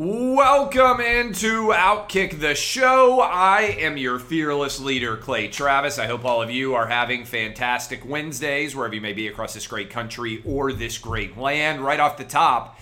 Welcome 0.00 1.00
into 1.00 1.72
Outkick 1.72 2.38
the 2.38 2.54
Show. 2.54 3.20
I 3.20 3.62
am 3.80 3.96
your 3.96 4.20
fearless 4.20 4.78
leader, 4.78 5.16
Clay 5.16 5.48
Travis. 5.48 5.98
I 5.98 6.06
hope 6.06 6.24
all 6.24 6.40
of 6.40 6.52
you 6.52 6.76
are 6.76 6.86
having 6.86 7.24
fantastic 7.24 8.08
Wednesdays, 8.08 8.76
wherever 8.76 8.94
you 8.94 9.00
may 9.00 9.12
be 9.12 9.26
across 9.26 9.54
this 9.54 9.66
great 9.66 9.90
country 9.90 10.40
or 10.46 10.72
this 10.72 10.98
great 10.98 11.36
land. 11.36 11.80
Right 11.80 11.98
off 11.98 12.16
the 12.16 12.22
top, 12.22 12.78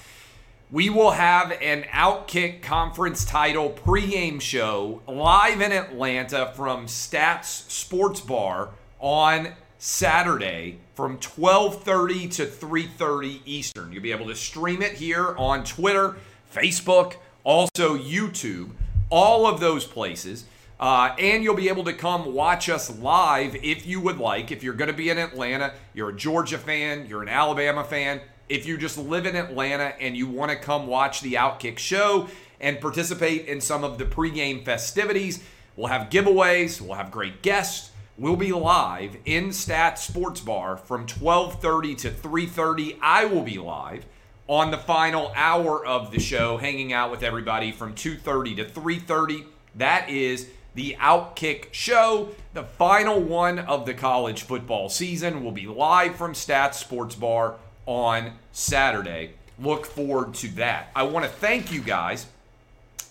we 0.70 0.90
will 0.90 1.12
have 1.12 1.52
an 1.62 1.84
Outkick 1.84 2.60
conference 2.60 3.24
title 3.24 3.70
pregame 3.70 4.38
show 4.38 5.00
live 5.08 5.62
in 5.62 5.72
Atlanta 5.72 6.52
from 6.54 6.84
Stats 6.84 7.66
Sports 7.70 8.20
Bar 8.20 8.72
on 9.00 9.54
Saturday 9.78 10.80
from 10.94 11.16
12:30 11.16 12.28
to 12.28 12.44
3:30 12.44 13.40
Eastern. 13.46 13.90
You'll 13.92 14.02
be 14.02 14.12
able 14.12 14.26
to 14.26 14.36
stream 14.36 14.82
it 14.82 14.92
here 14.92 15.34
on 15.38 15.64
Twitter 15.64 16.16
Facebook, 16.54 17.14
also 17.44 17.96
YouTube, 17.96 18.70
all 19.10 19.46
of 19.46 19.60
those 19.60 19.84
places. 19.84 20.44
Uh, 20.78 21.14
and 21.18 21.42
you'll 21.42 21.54
be 21.54 21.68
able 21.68 21.84
to 21.84 21.92
come 21.92 22.34
watch 22.34 22.68
us 22.68 22.98
live 22.98 23.56
if 23.56 23.86
you 23.86 24.00
would 24.00 24.18
like. 24.18 24.52
If 24.52 24.62
you're 24.62 24.74
going 24.74 24.90
to 24.90 24.96
be 24.96 25.08
in 25.08 25.16
Atlanta, 25.16 25.72
you're 25.94 26.10
a 26.10 26.16
Georgia 26.16 26.58
fan, 26.58 27.06
you're 27.06 27.22
an 27.22 27.30
Alabama 27.30 27.82
fan, 27.82 28.20
if 28.48 28.66
you 28.66 28.76
just 28.76 28.98
live 28.98 29.26
in 29.26 29.34
Atlanta 29.34 29.94
and 30.00 30.16
you 30.16 30.26
want 30.26 30.50
to 30.50 30.56
come 30.56 30.86
watch 30.86 31.20
the 31.20 31.34
Outkick 31.34 31.78
show 31.78 32.28
and 32.60 32.80
participate 32.80 33.46
in 33.46 33.60
some 33.60 33.84
of 33.84 33.98
the 33.98 34.04
pregame 34.04 34.64
festivities, 34.64 35.42
we'll 35.76 35.88
have 35.88 36.10
giveaways, 36.10 36.80
we'll 36.80 36.96
have 36.96 37.10
great 37.10 37.42
guests. 37.42 37.90
We'll 38.18 38.36
be 38.36 38.52
live 38.52 39.16
in 39.26 39.52
Stat 39.52 39.98
Sports 39.98 40.40
Bar 40.40 40.78
from 40.78 41.06
12:30 41.06 41.94
to 41.96 42.10
3:30. 42.10 42.96
I 43.02 43.26
will 43.26 43.42
be 43.42 43.58
live 43.58 44.06
on 44.48 44.70
the 44.70 44.78
final 44.78 45.32
hour 45.34 45.84
of 45.84 46.10
the 46.10 46.20
show, 46.20 46.56
hanging 46.56 46.92
out 46.92 47.10
with 47.10 47.22
everybody 47.22 47.72
from 47.72 47.94
2:30 47.94 48.56
to 48.56 48.64
3:30. 48.64 49.46
That 49.74 50.08
is 50.08 50.48
the 50.74 50.96
Outkick 51.00 51.72
Show, 51.72 52.30
the 52.52 52.62
final 52.62 53.20
one 53.20 53.58
of 53.58 53.86
the 53.86 53.94
college 53.94 54.42
football 54.42 54.88
season. 54.88 55.42
will 55.42 55.52
be 55.52 55.66
live 55.66 56.16
from 56.16 56.34
Stats 56.34 56.74
Sports 56.74 57.14
Bar 57.14 57.54
on 57.86 58.32
Saturday. 58.52 59.32
Look 59.58 59.86
forward 59.86 60.34
to 60.34 60.48
that. 60.48 60.90
I 60.94 61.04
want 61.04 61.24
to 61.24 61.30
thank 61.30 61.72
you 61.72 61.80
guys 61.80 62.26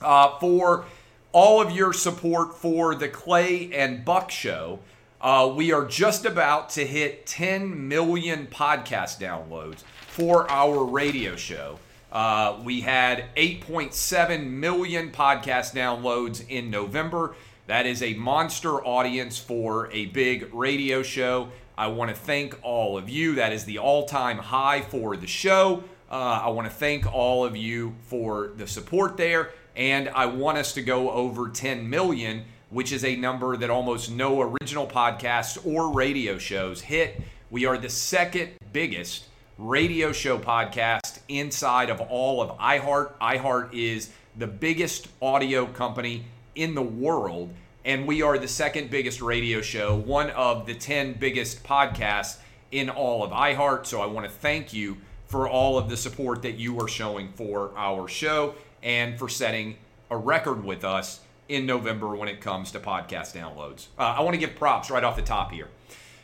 uh, 0.02 0.38
for 0.40 0.86
all 1.32 1.60
of 1.60 1.72
your 1.72 1.92
support 1.92 2.56
for 2.56 2.96
the 2.96 3.10
Clay 3.10 3.72
and 3.74 4.06
Buck 4.06 4.30
Show. 4.30 4.80
Uh, 5.26 5.52
we 5.56 5.72
are 5.72 5.88
just 5.88 6.24
about 6.24 6.70
to 6.70 6.86
hit 6.86 7.26
10 7.26 7.88
million 7.88 8.46
podcast 8.46 9.20
downloads 9.20 9.80
for 10.06 10.48
our 10.52 10.86
radio 10.86 11.36
show. 11.36 11.80
Uh, 12.12 12.60
we 12.64 12.82
had 12.82 13.26
8.7 13.36 14.48
million 14.48 15.10
podcast 15.10 15.74
downloads 15.74 16.48
in 16.48 16.70
November. 16.70 17.36
That 17.66 17.88
is 17.88 18.04
a 18.04 18.14
monster 18.14 18.86
audience 18.86 19.40
for 19.40 19.92
a 19.92 20.06
big 20.06 20.54
radio 20.54 21.02
show. 21.02 21.50
I 21.76 21.88
want 21.88 22.12
to 22.12 22.16
thank 22.16 22.60
all 22.62 22.96
of 22.96 23.10
you. 23.10 23.34
That 23.34 23.52
is 23.52 23.66
the 23.66 23.80
all 23.80 24.06
time 24.06 24.38
high 24.38 24.82
for 24.82 25.18
the 25.18 25.26
show. 25.26 25.84
Uh, 26.08 26.42
I 26.44 26.50
want 26.50 26.68
to 26.68 26.74
thank 26.74 27.12
all 27.12 27.44
of 27.44 27.58
you 27.58 27.96
for 28.04 28.52
the 28.58 28.68
support 28.68 29.18
there. 29.18 29.50
And 29.76 30.08
I 30.08 30.28
want 30.28 30.60
us 30.60 30.74
to 30.74 30.84
go 30.84 31.10
over 31.10 31.50
10 31.50 31.90
million, 31.90 32.46
which 32.70 32.92
is 32.92 33.04
a 33.04 33.16
number 33.16 33.56
that 33.58 33.70
almost 33.70 34.12
no 34.12 34.42
original 34.42 34.88
podcasts 34.88 35.64
or 35.66 35.92
radio 35.92 36.38
shows 36.38 36.82
hit. 36.82 37.22
We 37.50 37.66
are 37.66 37.78
the 37.78 37.90
second 37.90 38.52
biggest 38.74 39.26
radio 39.58 40.12
show 40.12 40.38
podcast 40.38 41.20
inside 41.30 41.90
of 41.90 42.02
all 42.02 42.42
of 42.42 42.58
iHeart. 42.58 43.14
iHeart 43.22 43.74
is 43.74 44.10
the 44.38 44.48
biggest 44.48 45.08
audio 45.22 45.66
company 45.66 46.26
in 46.56 46.76
the 46.76 46.82
world, 46.82 47.54
and 47.86 48.06
we 48.06 48.22
are 48.22 48.38
the 48.38 48.48
second 48.48 48.90
biggest 48.90 49.22
radio 49.22 49.62
show, 49.62 49.96
one 49.96 50.30
of 50.32 50.66
the 50.66 50.74
10 50.74 51.14
biggest 51.14 51.64
podcasts 51.64 52.38
in 52.72 52.90
all 52.90 53.24
of 53.24 53.32
iHeart. 53.32 53.86
So 53.86 54.02
I 54.02 54.06
want 54.08 54.26
to 54.26 54.32
thank 54.32 54.74
you 54.74 54.98
for 55.28 55.48
all 55.48 55.78
of 55.78 55.90
the 55.90 55.98
support 55.98 56.42
that 56.42 56.56
you 56.56 56.80
are 56.82 56.88
showing 56.88 57.32
for 57.34 57.72
our 57.78 58.08
show 58.08 58.56
and 58.84 59.18
for 59.18 59.30
setting 59.30 59.76
a 60.10 60.18
record 60.18 60.64
with 60.64 60.84
us 60.84 61.22
in 61.48 61.66
November 61.66 62.16
when 62.16 62.28
it 62.28 62.42
comes 62.42 62.72
to 62.72 62.80
podcast 62.80 63.36
downloads. 63.36 63.88
Uh, 63.98 64.16
I 64.18 64.22
want 64.22 64.34
to 64.34 64.40
give 64.40 64.56
props 64.56 64.90
right 64.90 65.04
off 65.04 65.16
the 65.16 65.22
top 65.22 65.52
here. 65.52 65.70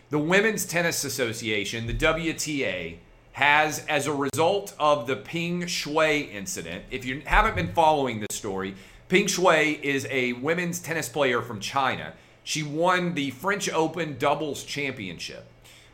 The 0.09 0.19
Women's 0.19 0.65
Tennis 0.65 1.03
Association, 1.03 1.87
the 1.87 1.93
WTA, 1.93 2.97
has, 3.33 3.85
as 3.87 4.07
a 4.07 4.13
result 4.13 4.73
of 4.77 5.07
the 5.07 5.15
Peng 5.15 5.61
Shuai 5.63 6.31
incident, 6.33 6.83
if 6.91 7.05
you 7.05 7.21
haven't 7.25 7.55
been 7.55 7.71
following 7.71 8.19
this 8.19 8.37
story, 8.37 8.75
Peng 9.07 9.25
Shuai 9.25 9.81
is 9.81 10.07
a 10.09 10.33
women's 10.33 10.79
tennis 10.79 11.07
player 11.07 11.41
from 11.41 11.59
China. 11.59 12.13
She 12.43 12.63
won 12.63 13.13
the 13.13 13.29
French 13.31 13.69
Open 13.69 14.17
doubles 14.17 14.63
championship. 14.63 15.45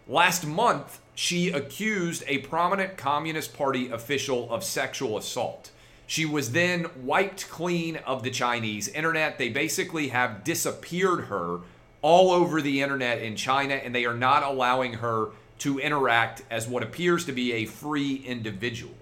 Last 0.08 0.46
month, 0.48 1.00
she 1.14 1.50
accused 1.50 2.24
a 2.28 2.40
prominent 2.40 2.96
Communist 2.96 3.58
Party 3.58 3.90
official 3.90 4.50
of 4.52 4.64
sexual 4.64 5.18
assault. 5.18 5.72
She 6.08 6.26
was 6.26 6.54
then 6.54 6.88
wiped 7.04 7.50
clean 7.50 7.98
of 7.98 8.24
the 8.24 8.32
Chinese 8.32 8.88
internet. 8.88 9.38
They 9.38 9.50
basically 9.50 10.08
have 10.08 10.46
disappeared 10.46 11.26
her 11.26 11.60
all 12.02 12.32
over 12.32 12.62
the 12.62 12.82
internet 12.82 13.22
in 13.22 13.36
China, 13.36 13.74
and 13.74 13.94
they 13.94 14.06
are 14.06 14.14
not 14.14 14.44
allowing 14.44 14.94
her 14.94 15.32
to 15.60 15.80
interact 15.80 16.44
as 16.50 16.68
what 16.68 16.82
appears 16.82 17.26
to 17.26 17.34
be 17.34 17.52
a 17.52 17.66
free 17.66 18.24
individual. 18.26 18.94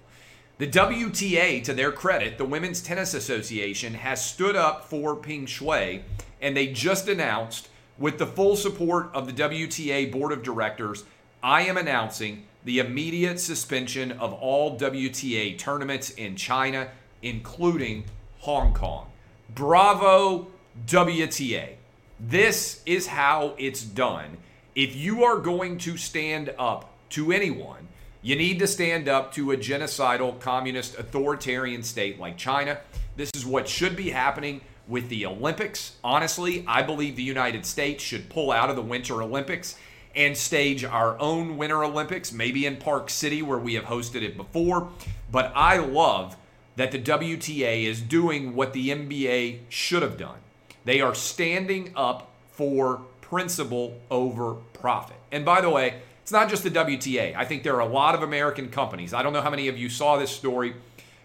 The 0.57 0.67
WTA, 0.67 1.63
to 1.65 1.73
their 1.73 1.91
credit, 1.91 2.37
the 2.37 2.45
Women's 2.45 2.81
Tennis 2.81 3.13
Association, 3.13 3.93
has 3.93 4.25
stood 4.25 4.55
up 4.55 4.85
for 4.85 5.15
Peng 5.15 5.45
Shuai, 5.45 6.01
and 6.41 6.57
they 6.57 6.67
just 6.67 7.07
announced, 7.07 7.69
with 7.99 8.17
the 8.17 8.25
full 8.25 8.55
support 8.55 9.11
of 9.13 9.27
the 9.27 9.33
WTA 9.33 10.11
Board 10.11 10.31
of 10.31 10.41
Directors, 10.41 11.03
I 11.45 11.61
am 11.65 11.77
announcing 11.77 12.47
the 12.63 12.79
immediate 12.79 13.39
suspension 13.39 14.13
of 14.13 14.33
all 14.33 14.79
WTA 14.79 15.59
tournaments 15.59 16.09
in 16.09 16.35
China, 16.35 16.87
including 17.21 18.05
Hong 18.39 18.73
Kong. 18.73 19.11
Bravo, 19.53 20.47
WTA. 20.87 21.75
This 22.19 22.81
is 22.87 23.05
how 23.05 23.53
it's 23.59 23.83
done 23.83 24.37
if 24.73 24.95
you 24.95 25.23
are 25.23 25.37
going 25.37 25.77
to 25.77 25.97
stand 25.97 26.51
up 26.57 26.91
to 27.11 27.31
anyone, 27.31 27.89
you 28.23 28.35
need 28.35 28.57
to 28.57 28.65
stand 28.65 29.07
up 29.07 29.31
to 29.33 29.51
a 29.51 29.57
genocidal, 29.57 30.39
communist, 30.39 30.97
authoritarian 30.97 31.83
state 31.83 32.19
like 32.19 32.37
China. 32.37 32.79
This 33.17 33.29
is 33.35 33.45
what 33.45 33.69
should 33.69 33.95
be 33.95 34.09
happening 34.09 34.61
with 34.87 35.09
the 35.09 35.27
Olympics. 35.27 35.97
Honestly, 36.03 36.65
I 36.67 36.81
believe 36.81 37.15
the 37.15 37.21
United 37.21 37.67
States 37.67 38.03
should 38.03 38.29
pull 38.29 38.51
out 38.51 38.71
of 38.71 38.75
the 38.75 38.81
Winter 38.81 39.21
Olympics 39.21 39.77
and 40.15 40.37
stage 40.37 40.83
our 40.83 41.19
own 41.19 41.57
Winter 41.57 41.83
Olympics, 41.83 42.31
maybe 42.31 42.65
in 42.65 42.77
Park 42.77 43.09
City 43.09 43.41
where 43.41 43.57
we 43.57 43.73
have 43.73 43.85
hosted 43.85 44.21
it 44.21 44.37
before. 44.37 44.89
But 45.31 45.51
I 45.55 45.77
love 45.77 46.37
that 46.75 46.91
the 46.91 46.99
WTA 46.99 47.83
is 47.83 48.01
doing 48.01 48.55
what 48.55 48.73
the 48.73 48.89
NBA 48.89 49.59
should 49.69 50.01
have 50.01 50.17
done. 50.17 50.37
They 50.83 51.01
are 51.01 51.15
standing 51.15 51.91
up 51.95 52.31
for 52.51 53.01
principle 53.21 53.99
over 54.11 54.53
profit. 54.73 55.17
And 55.31 55.43
by 55.43 55.61
the 55.61 55.69
way, 55.69 56.01
it's 56.21 56.31
not 56.31 56.49
just 56.49 56.63
the 56.63 56.71
WTA. 56.71 57.35
I 57.35 57.45
think 57.45 57.63
there 57.63 57.75
are 57.75 57.81
a 57.81 57.85
lot 57.85 58.15
of 58.15 58.23
American 58.23 58.69
companies. 58.69 59.13
I 59.13 59.23
don't 59.23 59.33
know 59.33 59.41
how 59.41 59.49
many 59.49 59.67
of 59.67 59.77
you 59.77 59.89
saw 59.89 60.17
this 60.17 60.31
story, 60.31 60.75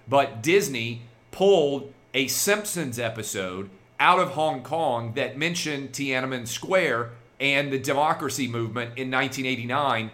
but 0.09 0.43
Disney 0.43 1.03
pulled 1.31 1.93
a 2.13 2.27
Simpsons 2.27 2.99
episode 2.99 3.71
out 3.99 4.19
of 4.19 4.31
Hong 4.31 4.63
Kong 4.63 5.13
that 5.15 5.37
mentioned 5.37 5.93
Tiananmen 5.93 6.49
Square 6.49 7.11
and 7.41 7.73
the 7.73 7.79
democracy 7.79 8.47
movement 8.47 8.99
in 8.99 9.11
1989 9.11 10.11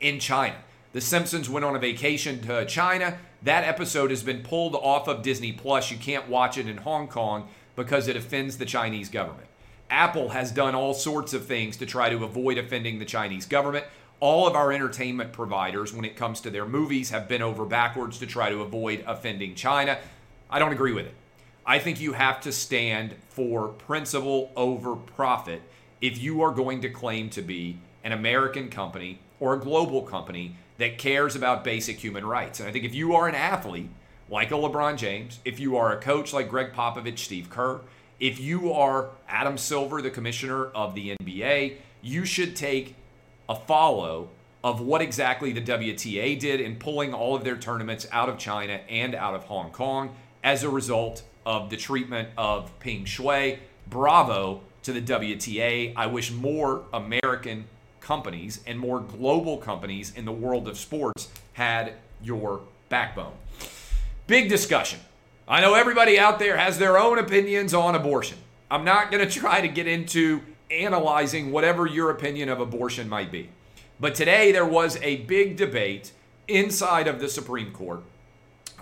in 0.00 0.20
China. 0.20 0.56
The 0.92 1.00
Simpsons 1.00 1.48
went 1.48 1.64
on 1.64 1.74
a 1.74 1.78
vacation 1.78 2.40
to 2.42 2.64
China. 2.66 3.18
That 3.42 3.64
episode 3.64 4.10
has 4.10 4.22
been 4.22 4.42
pulled 4.42 4.76
off 4.76 5.08
of 5.08 5.22
Disney 5.22 5.52
Plus. 5.52 5.90
You 5.90 5.96
can't 5.96 6.28
watch 6.28 6.58
it 6.58 6.68
in 6.68 6.76
Hong 6.78 7.08
Kong 7.08 7.48
because 7.74 8.06
it 8.06 8.16
offends 8.16 8.58
the 8.58 8.66
Chinese 8.66 9.08
government. 9.08 9.48
Apple 9.90 10.30
has 10.30 10.52
done 10.52 10.74
all 10.74 10.94
sorts 10.94 11.34
of 11.34 11.46
things 11.46 11.76
to 11.78 11.86
try 11.86 12.10
to 12.10 12.24
avoid 12.24 12.58
offending 12.58 12.98
the 12.98 13.04
Chinese 13.04 13.46
government. 13.46 13.86
All 14.20 14.46
of 14.46 14.54
our 14.54 14.72
entertainment 14.72 15.32
providers, 15.32 15.92
when 15.92 16.04
it 16.04 16.16
comes 16.16 16.40
to 16.42 16.50
their 16.50 16.64
movies, 16.64 17.10
have 17.10 17.28
been 17.28 17.42
over 17.42 17.64
backwards 17.64 18.18
to 18.18 18.26
try 18.26 18.50
to 18.50 18.62
avoid 18.62 19.02
offending 19.06 19.54
China. 19.54 19.98
I 20.48 20.58
don't 20.58 20.72
agree 20.72 20.92
with 20.92 21.06
it. 21.06 21.14
I 21.66 21.78
think 21.78 22.00
you 22.00 22.12
have 22.12 22.40
to 22.42 22.52
stand 22.52 23.16
for 23.28 23.68
principle 23.68 24.52
over 24.56 24.94
profit 24.94 25.62
if 26.04 26.22
you 26.22 26.42
are 26.42 26.50
going 26.50 26.82
to 26.82 26.90
claim 26.90 27.30
to 27.30 27.40
be 27.40 27.78
an 28.04 28.12
American 28.12 28.68
company 28.68 29.18
or 29.40 29.54
a 29.54 29.58
global 29.58 30.02
company 30.02 30.54
that 30.76 30.98
cares 30.98 31.34
about 31.34 31.64
basic 31.64 31.96
human 31.96 32.26
rights. 32.26 32.60
And 32.60 32.68
I 32.68 32.72
think 32.72 32.84
if 32.84 32.94
you 32.94 33.14
are 33.14 33.26
an 33.26 33.34
athlete 33.34 33.88
like 34.28 34.50
a 34.50 34.54
LeBron 34.54 34.98
James, 34.98 35.40
if 35.46 35.58
you 35.58 35.78
are 35.78 35.96
a 35.96 35.98
coach 35.98 36.34
like 36.34 36.50
Gregg 36.50 36.74
Popovich, 36.74 37.20
Steve 37.20 37.48
Kerr, 37.48 37.80
if 38.20 38.38
you 38.38 38.70
are 38.70 39.12
Adam 39.30 39.56
Silver, 39.56 40.02
the 40.02 40.10
commissioner 40.10 40.66
of 40.66 40.94
the 40.94 41.16
NBA, 41.16 41.76
you 42.02 42.26
should 42.26 42.54
take 42.54 42.96
a 43.48 43.54
follow 43.54 44.28
of 44.62 44.82
what 44.82 45.00
exactly 45.00 45.52
the 45.54 45.62
WTA 45.62 46.38
did 46.38 46.60
in 46.60 46.76
pulling 46.76 47.14
all 47.14 47.34
of 47.34 47.44
their 47.44 47.56
tournaments 47.56 48.06
out 48.12 48.28
of 48.28 48.36
China 48.36 48.78
and 48.90 49.14
out 49.14 49.34
of 49.34 49.44
Hong 49.44 49.70
Kong 49.70 50.14
as 50.42 50.64
a 50.64 50.68
result 50.68 51.22
of 51.46 51.70
the 51.70 51.78
treatment 51.78 52.28
of 52.36 52.78
Peng 52.78 53.06
Shuai. 53.06 53.60
Bravo 53.86 54.60
to 54.84 54.92
the 54.92 55.00
WTA. 55.00 55.92
I 55.96 56.06
wish 56.06 56.30
more 56.30 56.84
American 56.92 57.64
companies 58.00 58.60
and 58.66 58.78
more 58.78 59.00
global 59.00 59.56
companies 59.56 60.12
in 60.14 60.24
the 60.24 60.32
world 60.32 60.68
of 60.68 60.78
sports 60.78 61.28
had 61.54 61.94
your 62.22 62.60
backbone. 62.88 63.32
Big 64.26 64.48
discussion. 64.48 65.00
I 65.48 65.60
know 65.60 65.74
everybody 65.74 66.18
out 66.18 66.38
there 66.38 66.56
has 66.56 66.78
their 66.78 66.98
own 66.98 67.18
opinions 67.18 67.74
on 67.74 67.94
abortion. 67.94 68.38
I'm 68.70 68.84
not 68.84 69.10
going 69.10 69.26
to 69.28 69.40
try 69.40 69.60
to 69.60 69.68
get 69.68 69.86
into 69.86 70.42
analyzing 70.70 71.50
whatever 71.50 71.86
your 71.86 72.10
opinion 72.10 72.48
of 72.48 72.60
abortion 72.60 73.08
might 73.08 73.32
be. 73.32 73.50
But 74.00 74.14
today 74.14 74.52
there 74.52 74.66
was 74.66 74.98
a 75.02 75.16
big 75.16 75.56
debate 75.56 76.12
inside 76.48 77.06
of 77.06 77.20
the 77.20 77.28
Supreme 77.28 77.72
Court 77.72 78.02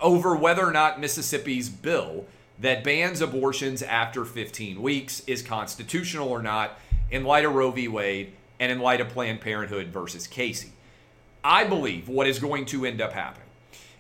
over 0.01 0.35
whether 0.35 0.67
or 0.67 0.73
not 0.73 1.01
Mississippi's 1.01 1.69
bill 1.69 2.27
that 2.63 2.85
bans 2.85 3.21
abortions 3.21 3.83
after 3.83 4.25
15 4.25 4.81
weeks 4.81 5.21
is 5.27 5.43
constitutional 5.43 6.29
or 6.29 6.41
not 6.41 6.79
in 7.11 7.25
light 7.25 7.45
of 7.45 7.55
Roe 7.55 7.73
v. 7.73 7.89
Wade 7.89 8.33
and 8.61 8.71
in 8.71 8.79
light 8.79 9.01
of 9.01 9.09
Planned 9.09 9.41
Parenthood 9.41 9.89
versus 9.89 10.29
Casey. 10.29 10.73
I 11.43 11.65
believe 11.65 12.09
what 12.09 12.29
is 12.29 12.39
going 12.39 12.67
to 12.67 12.85
end 12.85 13.01
up 13.01 13.13
happening 13.13 13.49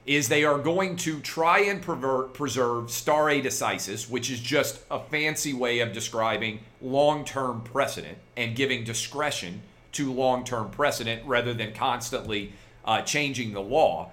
is 0.06 0.28
they 0.28 0.44
are 0.44 0.58
going 0.58 0.96
to 0.96 1.20
try 1.20 1.60
and 1.60 1.82
pervert, 1.82 2.34
preserve 2.34 2.90
stare 2.90 3.42
decisis, 3.42 4.08
which 4.08 4.30
is 4.30 4.38
just 4.38 4.80
a 4.90 5.00
fancy 5.00 5.52
way 5.52 5.80
of 5.80 5.92
describing 5.92 6.60
long 6.80 7.24
term 7.24 7.62
precedent 7.62 8.18
and 8.36 8.54
giving 8.54 8.84
discretion 8.84 9.62
to 9.92 10.12
long 10.12 10.44
term 10.44 10.70
precedent 10.70 11.24
rather 11.26 11.52
than 11.52 11.72
constantly 11.72 12.52
uh, 12.84 13.02
changing 13.02 13.52
the 13.52 13.60
law. 13.60 14.10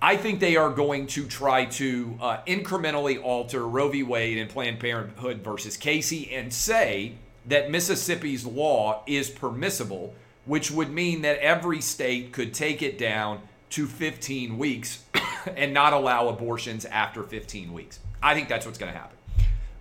I 0.00 0.16
think 0.16 0.40
they 0.40 0.56
are 0.56 0.70
going 0.70 1.06
to 1.08 1.26
try 1.26 1.64
to 1.64 2.18
uh, 2.20 2.38
incrementally 2.46 3.22
alter 3.22 3.66
Roe 3.66 3.88
v. 3.88 4.02
Wade 4.02 4.38
and 4.38 4.50
Planned 4.50 4.78
Parenthood 4.78 5.42
versus 5.42 5.76
Casey 5.76 6.34
and 6.34 6.52
say 6.52 7.14
that 7.46 7.70
Mississippi's 7.70 8.44
law 8.44 9.02
is 9.06 9.30
permissible, 9.30 10.14
which 10.44 10.70
would 10.70 10.90
mean 10.90 11.22
that 11.22 11.38
every 11.38 11.80
state 11.80 12.32
could 12.32 12.52
take 12.52 12.82
it 12.82 12.98
down 12.98 13.40
to 13.70 13.86
15 13.86 14.58
weeks 14.58 15.04
and 15.56 15.72
not 15.72 15.92
allow 15.92 16.28
abortions 16.28 16.84
after 16.84 17.22
15 17.22 17.72
weeks. 17.72 17.98
I 18.22 18.34
think 18.34 18.48
that's 18.48 18.66
what's 18.66 18.78
going 18.78 18.92
to 18.92 18.98
happen. 18.98 19.16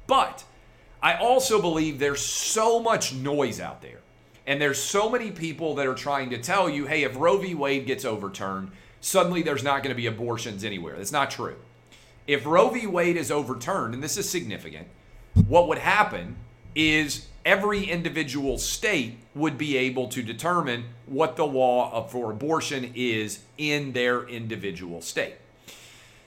But 0.08 0.44
I 1.04 1.16
also 1.16 1.62
believe 1.62 2.00
there's 2.00 2.22
so 2.22 2.80
much 2.80 3.14
noise 3.14 3.60
out 3.60 3.82
there. 3.82 4.00
And 4.48 4.62
there's 4.62 4.82
so 4.82 5.10
many 5.10 5.32
people 5.32 5.76
that 5.76 5.88
are 5.88 5.96
trying 5.96 6.30
to 6.30 6.38
tell 6.38 6.70
you, 6.70 6.86
hey, 6.86 7.04
if 7.04 7.16
Roe 7.16 7.38
v. 7.38 7.56
Wade 7.56 7.88
gets 7.88 8.06
overturned, 8.06 8.72
suddenly 9.06 9.44
there's 9.44 9.64
not 9.64 9.84
going 9.84 9.96
to 9.96 10.02
be 10.02 10.08
abortions 10.08 10.64
anywhere. 10.64 10.96
That's 10.98 11.12
not 11.12 11.30
true. 11.30 11.56
If 12.26 12.44
Roe 12.46 12.70
v. 12.70 12.88
Wade 12.88 13.18
is 13.18 13.30
overturned, 13.30 13.94
and 13.94 14.04
this 14.04 14.18
is 14.18 14.28
significant, 14.28 14.88
what 15.48 15.68
would 15.68 15.78
happen 15.78 16.38
is 16.74 17.28
every 17.46 17.84
individual 17.84 18.58
state 18.58 19.18
would 19.36 19.60
be 19.60 19.78
able 19.78 20.08
to 20.08 20.24
determine 20.24 20.86
what 21.06 21.36
the 21.36 21.46
law 21.46 22.08
for 22.08 22.32
abortion 22.32 22.92
is 22.96 23.40
in 23.60 23.94
their 23.94 24.28
individual 24.28 25.02
state. 25.02 25.36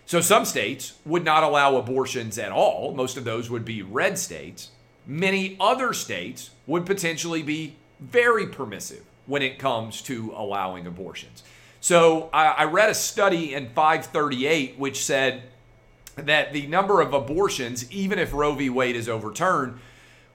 So 0.06 0.20
some 0.20 0.44
states 0.44 0.94
would 1.04 1.24
not 1.24 1.42
allow 1.42 1.76
abortions 1.76 2.38
at 2.38 2.52
all. 2.52 2.94
Most 2.94 3.16
of 3.16 3.24
those 3.24 3.50
would 3.50 3.64
be 3.64 3.82
red 3.82 4.18
states. 4.18 4.70
Many 5.04 5.56
other 5.58 5.92
states 5.92 6.50
would 6.68 6.86
potentially 6.86 7.42
be 7.42 7.74
very 7.98 8.46
permissive 8.46 9.04
when 9.26 9.42
it 9.42 9.58
comes 9.58 10.00
to 10.02 10.32
allowing 10.36 10.86
abortions. 10.86 11.42
So 11.80 12.28
I, 12.32 12.46
I 12.48 12.64
read 12.64 12.90
a 12.90 12.94
study 12.94 13.54
in 13.54 13.68
538 13.70 14.78
which 14.78 15.04
said 15.04 15.42
that 16.16 16.52
the 16.52 16.66
number 16.66 17.00
of 17.00 17.14
abortions, 17.14 17.90
even 17.92 18.18
if 18.18 18.32
Roe 18.32 18.54
v. 18.54 18.70
Wade 18.70 18.96
is 18.96 19.08
overturned, 19.08 19.78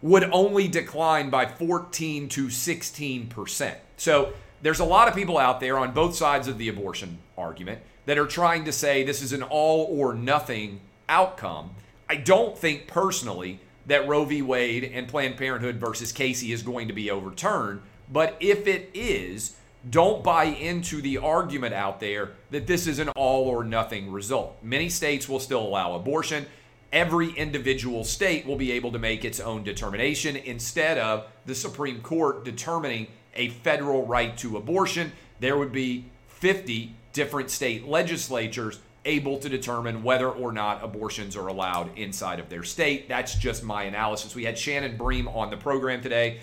would 0.01 0.24
only 0.31 0.68
decline 0.68 1.30
by 1.30 1.45
14 1.45 2.30
to 2.30 2.50
16 2.50 3.28
percent. 3.28 3.78
So 3.98 4.34
there's 4.62 4.80
a 4.80 4.86
lot 4.86 5.07
of 5.07 5.16
people 5.16 5.38
out 5.38 5.60
there 5.60 5.78
on 5.78 5.94
both 5.94 6.16
sides 6.16 6.48
of 6.48 6.57
the 6.57 6.69
abortion 6.69 7.19
argument 7.38 7.81
that 8.06 8.18
are 8.18 8.28
trying 8.28 8.66
to 8.66 8.72
say 8.72 9.04
this 9.04 9.22
is 9.22 9.34
an 9.34 9.44
all 9.44 9.88
or 9.89 10.13
nothing 10.13 10.81
outcome. 11.07 11.72
I 12.10 12.16
don't 12.16 12.57
think 12.57 12.88
personally 12.88 13.60
that 13.86 14.07
Roe 14.07 14.25
v. 14.25 14.42
Wade 14.42 14.84
and 14.84 15.07
Planned 15.07 15.38
Parenthood 15.38 15.75
versus 15.75 16.12
Casey 16.12 16.51
is 16.51 16.62
going 16.62 16.88
to 16.88 16.94
be 16.94 17.12
overturned, 17.12 17.81
but 18.12 18.38
if 18.39 18.68
it 18.68 18.89
is, 18.94 19.57
don't 19.90 20.24
buy 20.24 20.46
into 20.46 21.02
the 21.02 21.18
argument 21.18 21.74
out 21.74 22.00
there 22.00 22.32
that 22.52 22.68
this 22.68 22.88
is 22.88 23.00
an 23.00 23.10
all 23.10 23.48
or 23.48 23.64
nothing 23.64 24.12
result. 24.12 24.58
Many 24.64 24.90
states 24.90 25.28
will 25.28 25.40
still 25.40 25.62
allow 25.62 25.96
abortion. 25.96 26.46
Every 26.92 27.32
individual 27.32 28.04
state 28.04 28.46
will 28.46 28.56
be 28.56 28.72
able 28.72 28.92
to 28.92 29.00
make 29.00 29.26
its 29.26 29.40
own 29.40 29.64
determination 29.64 30.36
instead 30.36 30.98
of 30.98 31.28
the 31.46 31.56
Supreme 31.56 32.02
Court 32.02 32.46
determining 32.46 33.08
a 33.36 33.50
federal 33.50 34.06
right 34.06 34.38
to 34.38 34.58
abortion. 34.58 35.12
There 35.40 35.58
would 35.58 35.72
be 35.72 36.06
50 36.28 36.96
different 37.12 37.50
state 37.50 37.88
legislatures 37.88 38.80
able 39.06 39.38
to 39.40 39.50
determine 39.50 40.04
whether 40.04 40.30
or 40.30 40.52
not 40.54 40.84
abortions 40.84 41.36
are 41.36 41.48
allowed 41.48 41.98
inside 41.98 42.40
of 42.40 42.50
their 42.50 42.64
state. 42.64 43.10
That's 43.10 43.36
just 43.36 43.64
my 43.64 43.84
analysis. 43.84 44.34
We 44.34 44.46
had 44.46 44.58
Shannon 44.58 44.96
Bream 44.96 45.28
on 45.28 45.50
the 45.50 45.58
program 45.58 46.02
today. 46.02 46.40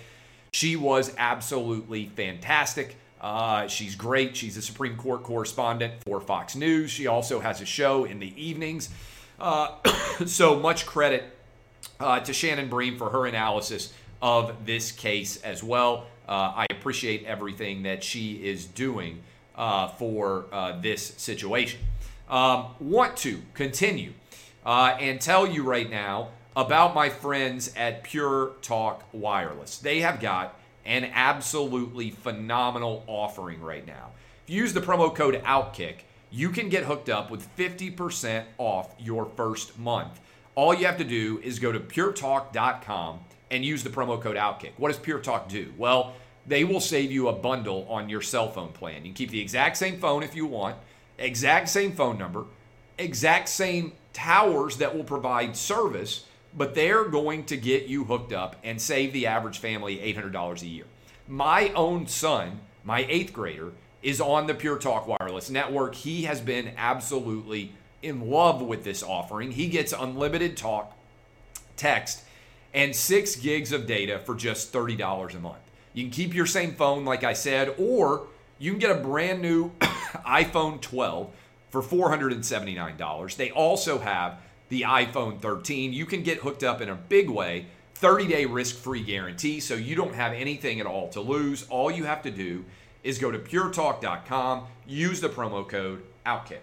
She 0.53 0.75
was 0.75 1.13
absolutely 1.17 2.11
fantastic. 2.15 2.97
Uh, 3.21 3.67
she's 3.67 3.95
great. 3.95 4.35
She's 4.35 4.57
a 4.57 4.61
Supreme 4.61 4.97
Court 4.97 5.21
correspondent 5.21 5.93
for 6.03 6.19
Fox 6.19 6.55
News. 6.55 6.89
She 6.89 7.05
also 7.05 7.39
has 7.39 7.61
a 7.61 7.65
show 7.65 8.05
in 8.05 8.19
the 8.19 8.33
evenings. 8.41 8.89
Uh, 9.39 9.75
so 10.25 10.59
much 10.59 10.87
credit 10.87 11.23
uh, 11.99 12.19
to 12.21 12.33
Shannon 12.33 12.67
Bream 12.67 12.97
for 12.97 13.11
her 13.11 13.27
analysis 13.27 13.93
of 14.23 14.65
this 14.65 14.91
case 14.91 15.37
as 15.43 15.63
well. 15.63 16.07
Uh, 16.27 16.53
I 16.55 16.65
appreciate 16.71 17.25
everything 17.25 17.83
that 17.83 18.03
she 18.03 18.43
is 18.43 18.65
doing 18.65 19.21
uh, 19.55 19.89
for 19.89 20.45
uh, 20.51 20.79
this 20.79 21.05
situation. 21.17 21.79
Um, 22.27 22.67
want 22.79 23.17
to 23.17 23.41
continue 23.53 24.13
and 24.65 25.21
tell 25.21 25.45
you 25.45 25.63
right 25.63 25.89
now 25.89 26.29
about 26.55 26.95
my 26.95 27.09
friends 27.09 27.73
at 27.75 28.03
Pure 28.03 28.53
Talk 28.61 29.03
Wireless. 29.11 29.77
They 29.77 29.99
have 30.01 30.19
got 30.19 30.57
an 30.85 31.05
absolutely 31.13 32.09
phenomenal 32.09 33.03
offering 33.07 33.61
right 33.61 33.85
now. 33.85 34.11
If 34.43 34.49
you 34.53 34.61
use 34.61 34.73
the 34.73 34.81
promo 34.81 35.13
code 35.13 35.41
OUTKICK, 35.43 36.03
you 36.31 36.49
can 36.49 36.69
get 36.69 36.85
hooked 36.85 37.09
up 37.09 37.29
with 37.29 37.47
50% 37.57 38.45
off 38.57 38.95
your 38.97 39.25
first 39.25 39.77
month. 39.77 40.19
All 40.55 40.73
you 40.73 40.85
have 40.85 40.97
to 40.97 41.03
do 41.03 41.39
is 41.43 41.59
go 41.59 41.71
to 41.71 41.79
puretalk.com 41.79 43.19
and 43.51 43.65
use 43.65 43.83
the 43.83 43.89
promo 43.89 44.19
code 44.19 44.37
OUTKICK. 44.37 44.71
What 44.77 44.89
does 44.89 44.97
Pure 44.97 45.19
Talk 45.19 45.49
do? 45.49 45.73
Well, 45.77 46.13
they 46.47 46.63
will 46.63 46.79
save 46.79 47.11
you 47.11 47.27
a 47.27 47.33
bundle 47.33 47.85
on 47.89 48.09
your 48.09 48.21
cell 48.21 48.49
phone 48.49 48.71
plan. 48.71 48.97
You 48.97 49.09
can 49.09 49.13
keep 49.13 49.29
the 49.29 49.41
exact 49.41 49.77
same 49.77 49.99
phone 49.99 50.23
if 50.23 50.35
you 50.35 50.45
want, 50.45 50.75
exact 51.17 51.69
same 51.69 51.91
phone 51.91 52.17
number, 52.17 52.45
exact 52.97 53.49
same 53.49 53.93
towers 54.13 54.77
that 54.77 54.95
will 54.95 55.03
provide 55.03 55.55
service, 55.55 56.25
but 56.55 56.75
they're 56.75 57.05
going 57.05 57.45
to 57.45 57.57
get 57.57 57.85
you 57.85 58.03
hooked 58.03 58.33
up 58.33 58.55
and 58.63 58.81
save 58.81 59.13
the 59.13 59.27
average 59.27 59.59
family 59.59 59.97
$800 59.97 60.61
a 60.61 60.67
year. 60.67 60.85
My 61.27 61.69
own 61.69 62.07
son, 62.07 62.59
my 62.83 63.05
eighth 63.07 63.33
grader, 63.33 63.71
is 64.01 64.19
on 64.19 64.47
the 64.47 64.53
Pure 64.53 64.79
Talk 64.79 65.07
Wireless 65.07 65.49
network. 65.49 65.95
He 65.95 66.23
has 66.23 66.41
been 66.41 66.73
absolutely 66.77 67.73
in 68.01 68.29
love 68.29 68.61
with 68.61 68.83
this 68.83 69.03
offering. 69.03 69.51
He 69.51 69.67
gets 69.67 69.93
unlimited 69.93 70.57
talk, 70.57 70.97
text, 71.77 72.23
and 72.73 72.95
six 72.95 73.35
gigs 73.35 73.71
of 73.71 73.85
data 73.85 74.19
for 74.19 74.35
just 74.35 74.73
$30 74.73 75.35
a 75.35 75.39
month. 75.39 75.57
You 75.93 76.03
can 76.03 76.11
keep 76.11 76.33
your 76.33 76.45
same 76.45 76.73
phone, 76.73 77.05
like 77.05 77.23
I 77.23 77.33
said, 77.33 77.75
or 77.77 78.27
you 78.59 78.71
can 78.71 78.79
get 78.79 78.91
a 78.91 79.01
brand 79.01 79.41
new 79.41 79.71
iPhone 79.81 80.81
12 80.81 81.29
for 81.69 81.81
$479. 81.81 83.35
They 83.35 83.51
also 83.51 83.99
have 83.99 84.39
the 84.71 84.83
iPhone 84.83 85.37
13. 85.39 85.91
You 85.91 86.05
can 86.05 86.23
get 86.23 86.39
hooked 86.39 86.63
up 86.63 86.79
in 86.79 86.87
a 86.87 86.95
big 86.95 87.29
way. 87.29 87.65
30 87.95 88.27
day 88.27 88.45
risk 88.45 88.77
free 88.77 89.03
guarantee, 89.03 89.59
so 89.59 89.75
you 89.75 89.95
don't 89.95 90.15
have 90.15 90.33
anything 90.33 90.79
at 90.79 90.87
all 90.87 91.09
to 91.09 91.21
lose. 91.21 91.67
All 91.69 91.91
you 91.91 92.05
have 92.05 92.23
to 92.23 92.31
do 92.31 92.65
is 93.03 93.19
go 93.19 93.29
to 93.29 93.37
puretalk.com, 93.37 94.65
use 94.87 95.19
the 95.19 95.27
promo 95.29 95.67
code 95.67 96.03
OUTKICK. 96.25 96.61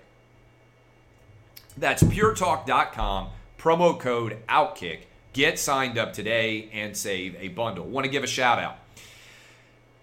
That's 1.76 2.02
puretalk.com, 2.02 3.28
promo 3.58 4.00
code 4.00 4.38
OUTKICK. 4.48 5.00
Get 5.34 5.58
signed 5.58 5.98
up 5.98 6.14
today 6.14 6.70
and 6.72 6.96
save 6.96 7.36
a 7.38 7.48
bundle. 7.48 7.84
Want 7.84 8.04
to 8.04 8.10
give 8.10 8.24
a 8.24 8.26
shout 8.26 8.58
out. 8.58 8.78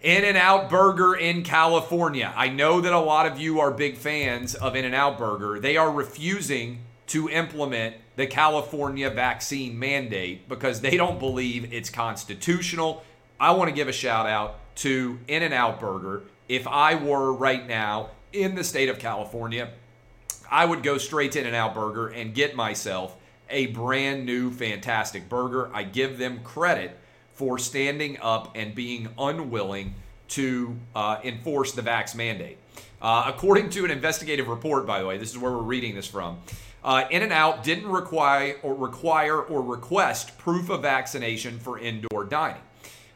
In 0.01 0.23
and 0.23 0.37
Out 0.37 0.69
Burger 0.69 1.15
in 1.15 1.41
California. 1.41 2.31
I 2.37 2.49
know 2.49 2.79
that 2.79 2.93
a 2.93 2.99
lot 2.99 3.25
of 3.25 3.39
you 3.39 3.59
are 3.59 3.71
big 3.71 3.97
fans 3.97 4.53
of 4.53 4.75
In 4.75 4.85
and 4.85 4.93
Out 4.93 5.17
Burger. 5.17 5.59
They 5.59 5.75
are 5.75 5.89
refusing 5.89 6.79
to 7.07 7.29
implement 7.29 7.95
the 8.15 8.27
California 8.27 9.09
vaccine 9.09 9.77
mandate 9.77 10.47
because 10.49 10.81
they 10.81 10.97
don't 10.97 11.19
believe 11.19 11.73
it's 11.73 11.89
constitutional. 11.89 13.03
I 13.39 13.51
want 13.51 13.69
to 13.69 13.75
give 13.75 13.87
a 13.87 13.93
shout 13.93 14.25
out 14.25 14.59
to 14.77 15.19
In 15.27 15.43
N 15.43 15.53
Out 15.53 15.79
Burger. 15.79 16.23
If 16.47 16.67
I 16.67 16.95
were 16.95 17.33
right 17.33 17.67
now 17.67 18.09
in 18.33 18.55
the 18.55 18.63
state 18.63 18.89
of 18.89 18.99
California, 18.99 19.69
I 20.49 20.65
would 20.65 20.83
go 20.83 20.97
straight 20.97 21.31
to 21.33 21.39
In 21.41 21.47
N 21.47 21.55
Out 21.55 21.73
Burger 21.73 22.07
and 22.07 22.33
get 22.33 22.55
myself 22.55 23.15
a 23.49 23.67
brand 23.67 24.25
new 24.25 24.51
fantastic 24.51 25.29
burger. 25.29 25.69
I 25.73 25.83
give 25.83 26.17
them 26.17 26.39
credit 26.43 26.97
for 27.33 27.59
standing 27.59 28.17
up 28.21 28.51
and 28.55 28.73
being 28.73 29.09
unwilling 29.17 29.93
to 30.29 30.75
uh, 30.95 31.17
enforce 31.23 31.73
the 31.73 31.81
vax 31.81 32.15
mandate. 32.15 32.57
Uh, 33.01 33.25
according 33.27 33.69
to 33.69 33.85
an 33.85 33.91
investigative 33.91 34.47
report, 34.47 34.87
by 34.87 34.99
the 34.99 35.05
way, 35.05 35.17
this 35.17 35.29
is 35.29 35.37
where 35.37 35.51
we're 35.51 35.59
reading 35.59 35.93
this 35.93 36.07
from. 36.07 36.39
Uh, 36.85 37.07
In 37.09 37.23
and 37.23 37.33
Out 37.33 37.63
didn't 37.63 37.87
require 37.87 38.57
or 38.61 38.75
require 38.75 39.41
or 39.41 39.63
request 39.63 40.37
proof 40.37 40.69
of 40.69 40.83
vaccination 40.83 41.57
for 41.57 41.79
indoor 41.79 42.25
dining. 42.25 42.61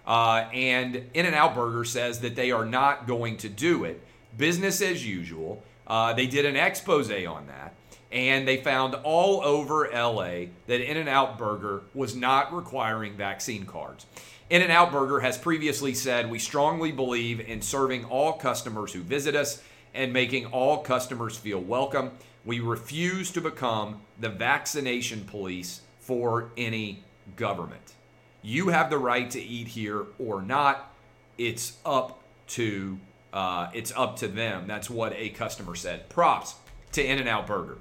Uh, 0.07 0.47
and 0.51 0.95
In 1.13 1.27
and 1.27 1.35
Out 1.35 1.53
Burger 1.53 1.85
says 1.85 2.19
that 2.21 2.35
they 2.35 2.49
are 2.49 2.65
not 2.65 3.05
going 3.05 3.37
to 3.37 3.47
do 3.47 3.83
it. 3.83 4.01
Business 4.35 4.81
as 4.81 5.05
usual. 5.05 5.61
Uh, 5.85 6.13
they 6.13 6.25
did 6.25 6.45
an 6.45 6.55
expose 6.55 7.11
on 7.11 7.45
that, 7.45 7.75
and 8.11 8.47
they 8.47 8.57
found 8.57 8.95
all 8.95 9.43
over 9.43 9.87
LA 9.93 10.47
that 10.65 10.81
In 10.81 10.97
and 10.97 11.07
Out 11.07 11.37
Burger 11.37 11.83
was 11.93 12.15
not 12.15 12.51
requiring 12.51 13.15
vaccine 13.15 13.67
cards. 13.67 14.07
In 14.49 14.63
and 14.63 14.71
Out 14.71 14.91
Burger 14.91 15.19
has 15.19 15.37
previously 15.37 15.93
said 15.93 16.31
we 16.31 16.39
strongly 16.39 16.91
believe 16.91 17.39
in 17.39 17.61
serving 17.61 18.05
all 18.05 18.33
customers 18.33 18.93
who 18.93 19.01
visit 19.01 19.35
us 19.35 19.61
and 19.93 20.11
making 20.11 20.47
all 20.47 20.79
customers 20.79 21.37
feel 21.37 21.59
welcome. 21.59 22.11
We 22.49 22.61
refuse 22.61 23.29
to 23.33 23.41
become 23.41 24.01
the 24.19 24.29
vaccination 24.29 25.23
police 25.25 25.81
for 25.99 26.49
any 26.57 27.03
government. 27.35 27.93
You 28.41 28.69
have 28.69 28.89
the 28.89 28.97
right 28.97 29.29
to 29.29 29.39
eat 29.39 29.67
here 29.67 30.07
or 30.17 30.41
not. 30.41 30.91
It's 31.37 31.77
up 31.85 32.23
to 32.47 32.97
uh, 33.31 33.69
it's 33.75 33.93
up 33.95 34.15
to 34.21 34.27
them. 34.27 34.65
That's 34.65 34.89
what 34.89 35.13
a 35.15 35.29
customer 35.29 35.75
said. 35.75 36.09
Props 36.09 36.55
to 36.93 37.05
In-N-Out 37.05 37.45
Burger. 37.45 37.77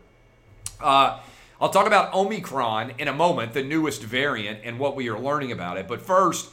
Uh, 0.79 1.21
I'll 1.63 1.71
talk 1.71 1.87
about 1.87 2.13
Omicron 2.13 2.93
in 2.99 3.09
a 3.09 3.15
moment, 3.15 3.55
the 3.55 3.63
newest 3.63 4.03
variant, 4.03 4.61
and 4.65 4.79
what 4.79 4.95
we 4.95 5.09
are 5.09 5.19
learning 5.19 5.51
about 5.51 5.79
it. 5.79 5.89
But 5.89 6.03
first, 6.03 6.51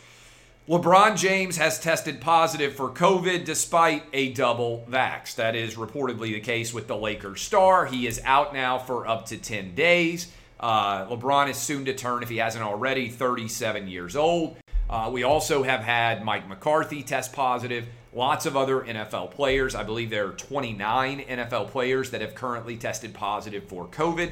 LeBron 0.68 1.16
James 1.16 1.58
has 1.58 1.80
tested 1.80 2.20
positive 2.20 2.74
for 2.74 2.90
COVID 2.90 3.46
despite 3.46 4.02
a 4.14 4.34
double 4.34 4.84
vax. 4.90 5.36
That 5.36 5.56
is 5.56 5.76
reportedly 5.76 6.34
the 6.34 6.40
case 6.40 6.74
with 6.74 6.88
the 6.88 6.98
Lakers 6.98 7.42
star. 7.42 7.86
He 7.86 8.08
is 8.08 8.20
out 8.26 8.52
now 8.52 8.80
for 8.80 9.08
up 9.08 9.28
to 9.28 9.38
10 9.38 9.76
days. 9.76 10.32
Uh, 10.60 11.06
LeBron 11.06 11.52
is 11.52 11.58
soon 11.58 11.86
to 11.86 11.94
turn, 11.94 12.24
if 12.24 12.30
he 12.30 12.38
hasn't 12.38 12.64
already, 12.64 13.10
37 13.10 13.88
years 13.88 14.16
old. 14.16 14.58
Uh, 14.90 15.12
we 15.14 15.22
also 15.22 15.62
have 15.62 15.82
had 15.82 16.26
Mike 16.26 16.48
McCarthy 16.48 17.04
test 17.04 17.32
positive. 17.32 17.86
Lots 18.12 18.48
of 18.48 18.58
other 18.58 18.82
NFL 18.82 19.30
players. 19.32 19.76
I 19.76 19.84
believe 19.84 20.10
there 20.10 20.30
are 20.30 20.34
29 20.34 21.26
NFL 21.26 21.70
players 21.70 22.10
that 22.10 22.22
have 22.22 22.34
currently 22.34 22.76
tested 22.76 23.14
positive 23.14 23.66
for 23.66 23.86
COVID. 23.86 24.32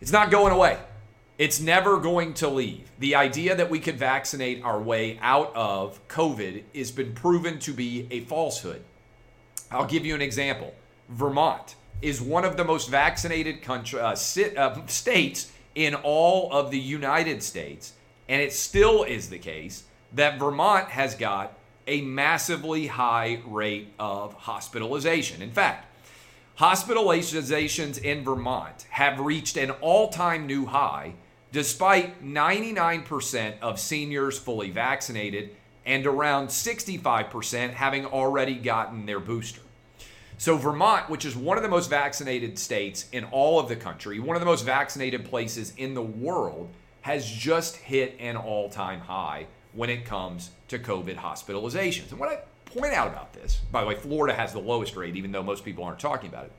It's 0.00 0.12
not 0.12 0.30
going 0.30 0.54
away. 0.54 0.78
It's 1.40 1.58
never 1.58 1.96
going 1.96 2.34
to 2.34 2.48
leave. 2.50 2.92
The 2.98 3.14
idea 3.14 3.56
that 3.56 3.70
we 3.70 3.80
could 3.80 3.98
vaccinate 3.98 4.62
our 4.62 4.78
way 4.78 5.18
out 5.22 5.50
of 5.56 6.06
COVID 6.06 6.64
has 6.74 6.90
been 6.90 7.14
proven 7.14 7.58
to 7.60 7.72
be 7.72 8.06
a 8.10 8.20
falsehood. 8.26 8.84
I'll 9.70 9.86
give 9.86 10.04
you 10.04 10.14
an 10.14 10.20
example. 10.20 10.74
Vermont 11.08 11.76
is 12.02 12.20
one 12.20 12.44
of 12.44 12.58
the 12.58 12.64
most 12.64 12.90
vaccinated 12.90 13.62
country, 13.62 13.98
uh, 13.98 14.16
sit, 14.16 14.54
uh, 14.58 14.84
states 14.86 15.50
in 15.74 15.94
all 15.94 16.52
of 16.52 16.70
the 16.70 16.78
United 16.78 17.42
States, 17.42 17.94
and 18.28 18.42
it 18.42 18.52
still 18.52 19.04
is 19.04 19.30
the 19.30 19.38
case 19.38 19.84
that 20.12 20.38
Vermont 20.38 20.88
has 20.90 21.14
got 21.14 21.54
a 21.86 22.02
massively 22.02 22.86
high 22.86 23.40
rate 23.46 23.94
of 23.98 24.34
hospitalization. 24.34 25.40
In 25.40 25.52
fact, 25.52 25.86
hospitalizations 26.58 27.96
in 27.96 28.24
Vermont 28.24 28.84
have 28.90 29.18
reached 29.18 29.56
an 29.56 29.70
all 29.80 30.10
time 30.10 30.46
new 30.46 30.66
high 30.66 31.14
despite 31.52 32.24
99% 32.24 33.58
of 33.60 33.80
seniors 33.80 34.38
fully 34.38 34.70
vaccinated 34.70 35.50
and 35.84 36.06
around 36.06 36.48
65% 36.48 37.70
having 37.70 38.06
already 38.06 38.54
gotten 38.54 39.06
their 39.06 39.20
booster. 39.20 39.62
So, 40.38 40.56
Vermont, 40.56 41.10
which 41.10 41.24
is 41.24 41.36
one 41.36 41.56
of 41.56 41.62
the 41.62 41.68
most 41.68 41.90
vaccinated 41.90 42.58
states 42.58 43.06
in 43.12 43.24
all 43.24 43.60
of 43.60 43.68
the 43.68 43.76
country, 43.76 44.20
one 44.20 44.36
of 44.36 44.40
the 44.40 44.46
most 44.46 44.64
vaccinated 44.64 45.24
places 45.26 45.74
in 45.76 45.94
the 45.94 46.02
world, 46.02 46.70
has 47.02 47.28
just 47.28 47.76
hit 47.76 48.16
an 48.18 48.36
all 48.36 48.70
time 48.70 49.00
high 49.00 49.46
when 49.72 49.90
it 49.90 50.04
comes 50.04 50.50
to 50.68 50.78
COVID 50.78 51.16
hospitalizations. 51.16 52.10
And 52.10 52.18
what 52.18 52.30
I 52.30 52.38
point 52.64 52.94
out 52.94 53.08
about 53.08 53.32
this, 53.32 53.60
by 53.70 53.82
the 53.82 53.86
way, 53.86 53.94
Florida 53.94 54.34
has 54.34 54.52
the 54.52 54.60
lowest 54.60 54.96
rate, 54.96 55.16
even 55.16 55.32
though 55.32 55.42
most 55.42 55.64
people 55.64 55.84
aren't 55.84 55.98
talking 55.98 56.30
about 56.30 56.44
it 56.44 56.52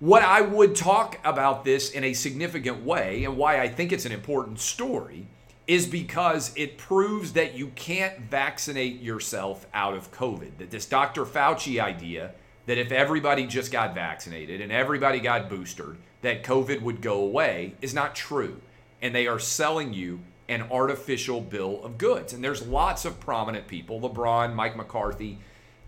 what 0.00 0.22
I 0.22 0.40
would 0.40 0.74
talk 0.74 1.18
about 1.24 1.64
this 1.64 1.90
in 1.90 2.04
a 2.04 2.12
significant 2.12 2.84
way 2.84 3.24
and 3.24 3.36
why 3.36 3.60
I 3.60 3.68
think 3.68 3.92
it's 3.92 4.06
an 4.06 4.12
important 4.12 4.58
story 4.60 5.26
is 5.66 5.86
because 5.86 6.52
it 6.56 6.76
proves 6.76 7.32
that 7.32 7.54
you 7.54 7.68
can't 7.68 8.18
vaccinate 8.20 9.00
yourself 9.00 9.66
out 9.72 9.94
of 9.94 10.12
COVID. 10.12 10.58
That 10.58 10.70
this 10.70 10.86
Dr. 10.86 11.24
Fauci 11.24 11.80
idea 11.80 12.32
that 12.66 12.78
if 12.78 12.92
everybody 12.92 13.46
just 13.46 13.72
got 13.72 13.94
vaccinated 13.94 14.60
and 14.60 14.72
everybody 14.72 15.20
got 15.20 15.48
boosted, 15.48 15.96
that 16.22 16.42
COVID 16.42 16.82
would 16.82 17.00
go 17.00 17.20
away 17.20 17.74
is 17.80 17.94
not 17.94 18.14
true. 18.14 18.60
And 19.00 19.14
they 19.14 19.26
are 19.26 19.38
selling 19.38 19.92
you 19.92 20.20
an 20.48 20.62
artificial 20.70 21.40
bill 21.40 21.82
of 21.84 21.98
goods. 21.98 22.32
And 22.32 22.42
there's 22.42 22.66
lots 22.66 23.04
of 23.04 23.20
prominent 23.20 23.66
people, 23.66 24.00
LeBron, 24.00 24.54
Mike 24.54 24.76
McCarthy, 24.76 25.38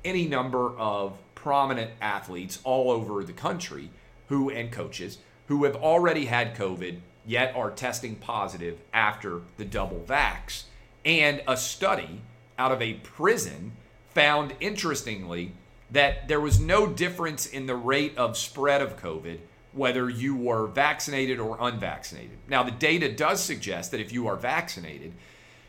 any 0.04 0.26
number 0.26 0.76
of 0.78 1.18
prominent 1.46 1.92
athletes 2.00 2.58
all 2.64 2.90
over 2.90 3.22
the 3.22 3.32
country 3.32 3.88
who 4.26 4.50
and 4.50 4.72
coaches 4.72 5.18
who 5.46 5.62
have 5.62 5.76
already 5.76 6.24
had 6.24 6.56
COVID 6.56 6.98
yet 7.24 7.54
are 7.54 7.70
testing 7.70 8.16
positive 8.16 8.80
after 8.92 9.42
the 9.56 9.64
double 9.64 10.04
vax. 10.08 10.64
And 11.04 11.40
a 11.46 11.56
study 11.56 12.22
out 12.58 12.72
of 12.72 12.82
a 12.82 12.94
prison 12.94 13.76
found 14.12 14.54
interestingly 14.58 15.52
that 15.92 16.26
there 16.26 16.40
was 16.40 16.58
no 16.58 16.88
difference 16.88 17.46
in 17.46 17.66
the 17.66 17.76
rate 17.76 18.18
of 18.18 18.36
spread 18.36 18.82
of 18.82 19.00
COVID 19.00 19.38
whether 19.72 20.10
you 20.10 20.34
were 20.34 20.66
vaccinated 20.66 21.38
or 21.38 21.58
unvaccinated. 21.60 22.38
Now, 22.48 22.64
the 22.64 22.72
data 22.72 23.12
does 23.12 23.40
suggest 23.40 23.92
that 23.92 24.00
if 24.00 24.10
you 24.12 24.26
are 24.26 24.34
vaccinated, 24.34 25.12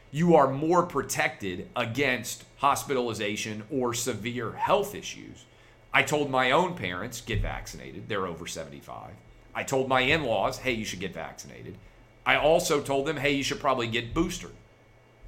you 0.10 0.34
are 0.38 0.51
more 0.51 0.81
protected 0.81 1.69
against 1.75 2.46
hospitalization 2.55 3.62
or 3.69 3.93
severe 3.93 4.53
health 4.53 4.96
issues. 4.96 5.46
I 5.94 6.03
told 6.03 6.29
my 6.29 6.51
own 6.51 6.75
parents, 6.75 7.22
get 7.22 7.41
vaccinated. 7.41 8.08
They're 8.08 8.27
over 8.27 8.48
75. 8.48 9.12
I 9.56 9.63
told 9.63 9.89
my 9.89 10.01
in 10.01 10.24
laws, 10.24 10.60
hey, 10.60 10.74
you 10.74 10.86
should 10.86 11.00
get 11.00 11.13
vaccinated. 11.13 11.77
I 12.25 12.36
also 12.36 12.82
told 12.82 13.08
them, 13.08 13.17
hey, 13.17 13.32
you 13.32 13.44
should 13.44 13.60
probably 13.60 13.88
get 13.88 14.13
boosted. 14.13 14.51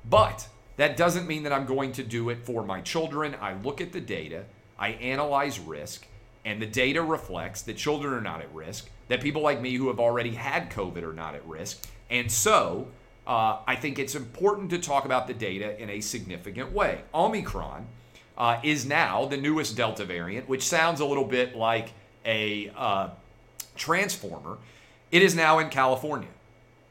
But 0.07 0.47
that 0.77 0.97
doesn't 0.97 1.27
mean 1.27 1.43
that 1.43 1.53
I'm 1.53 1.65
going 1.65 1.91
to 1.93 2.03
do 2.03 2.29
it 2.29 2.45
for 2.45 2.63
my 2.63 2.81
children. 2.81 3.35
I 3.41 3.53
look 3.53 3.81
at 3.81 3.91
the 3.91 4.01
data, 4.01 4.45
I 4.77 4.89
analyze 4.89 5.59
risk, 5.59 6.05
and 6.45 6.61
the 6.61 6.65
data 6.65 7.01
reflects 7.01 7.61
that 7.63 7.77
children 7.77 8.13
are 8.13 8.21
not 8.21 8.41
at 8.41 8.53
risk, 8.53 8.89
that 9.07 9.21
people 9.21 9.41
like 9.41 9.61
me 9.61 9.75
who 9.75 9.87
have 9.87 9.99
already 9.99 10.31
had 10.31 10.69
COVID 10.69 11.03
are 11.03 11.13
not 11.13 11.35
at 11.35 11.45
risk. 11.45 11.87
And 12.09 12.31
so 12.31 12.87
uh, 13.27 13.59
I 13.67 13.75
think 13.75 13.99
it's 13.99 14.15
important 14.15 14.69
to 14.71 14.79
talk 14.79 15.05
about 15.05 15.27
the 15.27 15.33
data 15.33 15.79
in 15.81 15.89
a 15.89 16.01
significant 16.01 16.71
way. 16.71 17.01
Omicron 17.13 17.85
uh, 18.39 18.60
is 18.63 18.86
now 18.86 19.25
the 19.25 19.38
newest 19.38 19.75
Delta 19.75 20.05
variant, 20.05 20.48
which 20.48 20.65
sounds 20.65 21.01
a 21.01 21.05
little 21.05 21.25
bit 21.25 21.55
like 21.55 21.91
a 22.25 22.72
uh, 22.75 23.10
transformer. 23.75 24.58
It 25.12 25.22
is 25.22 25.36
now 25.36 25.60
in 25.60 25.69
California. 25.69 26.29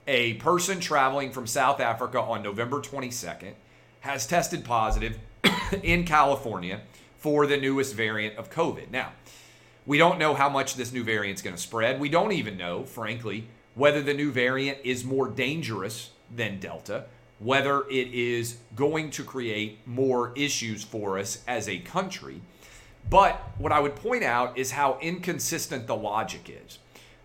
A 0.07 0.35
person 0.35 0.79
traveling 0.79 1.33
from 1.33 1.47
South 1.47 1.81
Africa 1.81 2.21
on 2.21 2.43
November 2.43 2.81
22nd 2.81 3.53
has 4.01 4.27
tested 4.27 4.65
positive 4.65 5.19
in 5.83 6.05
California 6.05 6.83
for 7.17 7.47
the 7.47 7.57
newest 7.57 7.95
variant 7.95 8.37
of 8.37 8.51
COVID. 8.51 8.91
Now, 8.91 9.13
we 9.87 9.99
don't 9.99 10.19
know 10.19 10.35
how 10.35 10.49
much 10.49 10.75
this 10.75 10.93
new 10.93 11.03
variant 11.03 11.39
is 11.39 11.43
going 11.43 11.57
to 11.57 11.63
spread. 11.63 11.99
We 11.99 12.09
don't 12.09 12.33
even 12.33 12.57
know, 12.57 12.85
frankly, 12.85 13.49
whether 13.75 14.03
the 14.03 14.15
new 14.15 14.31
variant 14.31 14.79
is 14.85 15.05
more 15.05 15.29
dangerous 15.29 16.11
than 16.35 16.61
Delta 16.61 17.07
whether 17.39 17.89
it 17.89 18.13
is 18.13 18.57
going 18.75 19.11
to 19.11 19.23
create 19.23 19.79
more 19.87 20.33
issues 20.37 20.83
for 20.83 21.19
us 21.19 21.43
as 21.47 21.69
a 21.69 21.79
country. 21.79 22.41
But 23.09 23.41
what 23.59 23.73
I 23.73 23.81
would 23.81 23.97
point 23.97 24.25
out 24.25 24.59
is 24.59 24.73
how 24.73 24.99
inconsistent 25.01 25.87
the 25.87 25.97
logic 25.97 26.51
is. 26.51 26.79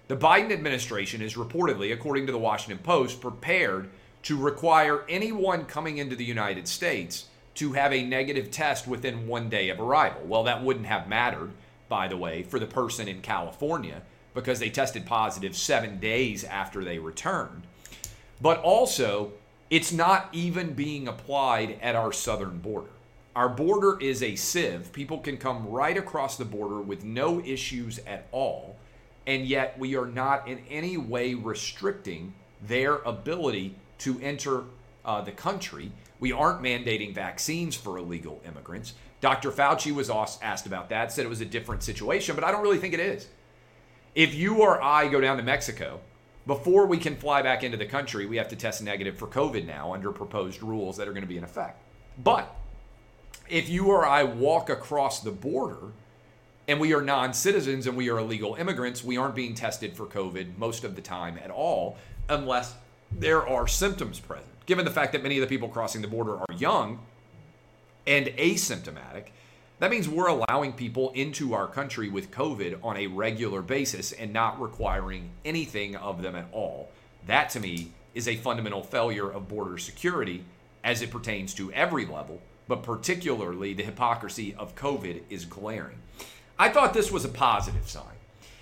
The 0.08 0.18
Biden 0.18 0.52
administration 0.52 1.22
is 1.22 1.36
reportedly, 1.36 1.92
according 1.92 2.26
to 2.28 2.32
the 2.32 2.38
Washington 2.38 2.84
Post, 2.84 3.22
prepared 3.22 3.90
to 4.24 4.38
require 4.38 5.04
anyone 5.10 5.66
coming 5.66 5.98
into 5.98 6.16
the 6.16 6.26
United 6.26 6.68
States 6.68 7.26
to 7.56 7.74
have 7.74 7.94
a 7.94 8.06
negative 8.06 8.52
test 8.52 8.88
within 8.88 9.28
one 9.28 9.50
day 9.50 9.70
of 9.70 9.80
arrival. 9.80 10.22
Well, 10.26 10.44
that 10.44 10.64
wouldn't 10.64 10.86
have 10.86 11.08
mattered, 11.08 11.52
by 11.90 12.08
the 12.08 12.18
way, 12.18 12.44
for 12.44 12.60
the 12.60 12.66
person 12.66 13.08
in 13.08 13.22
California 13.22 14.02
because 14.34 14.60
they 14.60 14.70
tested 14.70 15.06
positive 15.06 15.56
seven 15.56 16.00
days 16.00 16.44
after 16.44 16.84
they 16.84 16.98
returned. 17.00 17.64
But 18.42 18.60
also, 18.62 19.34
it's 19.70 19.92
not 19.92 20.30
even 20.32 20.74
being 20.74 21.08
applied 21.08 21.78
at 21.82 21.96
our 21.96 22.12
southern 22.12 22.60
border. 22.60 22.90
Our 23.36 23.50
border 23.50 24.00
is 24.00 24.22
a 24.22 24.36
sieve. 24.36 24.92
People 24.94 25.18
can 25.18 25.38
come 25.38 25.68
right 25.68 25.98
across 25.98 26.38
the 26.38 26.46
border 26.46 26.80
with 26.82 27.04
no 27.04 27.44
issues 27.44 28.00
at 28.06 28.28
all. 28.32 28.76
And 29.26 29.46
yet, 29.46 29.80
we 29.80 29.96
are 29.96 30.06
not 30.06 30.48
in 30.48 30.60
any 30.70 30.98
way 30.98 31.34
restricting 31.34 32.34
their 32.62 32.98
ability 32.98 33.76
to 34.00 34.20
enter 34.22 34.66
uh, 35.06 35.22
the 35.22 35.32
country. 35.32 35.92
We 36.20 36.32
aren't 36.32 36.62
mandating 36.62 37.14
vaccines 37.16 37.76
for 37.76 37.98
illegal 37.98 38.42
immigrants. 38.46 38.94
Dr. 39.22 39.52
Fauci 39.52 39.94
was 39.94 40.10
asked 40.10 40.66
about 40.66 40.90
that, 40.90 41.12
said 41.12 41.26
it 41.26 41.30
was 41.30 41.42
a 41.42 41.46
different 41.46 41.82
situation, 41.82 42.36
but 42.36 42.44
I 42.44 42.52
don't 42.52 42.62
really 42.62 42.78
think 42.78 42.94
it 42.94 43.00
is. 43.00 43.28
If 44.14 44.36
you 44.36 44.62
or 44.62 44.82
I 44.82 45.08
go 45.08 45.22
down 45.22 45.38
to 45.38 45.44
Mexico, 45.44 46.02
before 46.46 46.86
we 46.86 46.98
can 46.98 47.16
fly 47.16 47.42
back 47.42 47.64
into 47.64 47.78
the 47.78 47.86
country, 47.86 48.26
we 48.26 48.38
have 48.38 48.50
to 48.50 48.56
test 48.56 48.84
negative 48.84 49.18
for 49.18 49.28
COVID 49.28 49.66
now 49.66 49.94
under 49.94 50.12
proposed 50.12 50.62
rules 50.62 50.98
that 50.98 51.08
are 51.08 51.14
going 51.14 51.24
to 51.24 51.28
be 51.28 51.38
in 51.38 51.44
effect. 51.44 51.82
But 52.18 52.54
if 53.50 53.70
you 53.70 53.88
or 53.88 54.06
I 54.06 54.24
walk 54.24 54.70
across 54.70 55.22
the 55.22 55.32
border 55.32 55.92
and 56.68 56.80
we 56.80 56.94
are 56.94 57.02
non 57.02 57.34
citizens 57.34 57.88
and 57.88 57.96
we 57.96 58.10
are 58.10 58.20
illegal 58.20 58.56
immigrants, 58.56 59.04
we 59.04 59.18
aren't 59.18 59.36
being 59.36 59.56
tested 59.56 59.96
for 59.96 60.06
COVID 60.06 60.58
most 60.58 60.84
of 60.84 60.96
the 60.96 61.02
time 61.02 61.40
at 61.44 61.52
all, 61.52 61.98
unless 62.30 62.76
there 63.12 63.48
are 63.48 63.68
symptoms 63.68 64.20
present. 64.20 64.48
Given 64.66 64.86
the 64.86 64.92
fact 64.92 65.12
that 65.14 65.24
many 65.24 65.38
of 65.38 65.42
the 65.42 65.48
people 65.48 65.70
crossing 65.70 66.02
the 66.02 66.08
border 66.08 66.38
are 66.38 66.46
young 66.58 67.00
and 68.08 68.28
asymptomatic, 68.28 69.28
that 69.84 69.92
means 69.92 70.08
we're 70.08 70.28
allowing 70.28 70.72
people 70.72 71.12
into 71.12 71.54
our 71.54 71.68
country 71.68 72.08
with 72.08 72.32
COVID 72.32 72.80
on 72.86 72.96
a 72.96 73.08
regular 73.08 73.62
basis 73.62 74.14
and 74.14 74.32
not 74.32 74.62
requiring 74.62 75.32
anything 75.44 75.98
of 75.98 76.22
them 76.22 76.38
at 76.38 76.48
all. 76.54 76.90
That 77.28 77.50
to 77.50 77.60
me 77.60 77.92
is 78.16 78.30
a 78.30 78.38
fundamental 78.38 78.82
failure 78.82 79.30
of 79.30 79.50
border 79.50 79.78
security 79.78 80.46
as 80.86 81.02
it 81.02 81.12
pertains 81.12 81.54
to 81.56 81.70
every 81.74 82.06
level, 82.06 82.42
but 82.70 82.82
particularly 82.82 83.74
the 83.74 83.84
hypocrisy 83.84 84.56
of 84.56 84.74
COVID 84.74 85.24
is 85.30 85.44
glaring. 85.44 85.98
I 86.58 86.70
thought 86.70 86.94
this 86.94 87.12
was 87.12 87.26
a 87.26 87.30
positive 87.30 87.90
sign. 87.90 88.06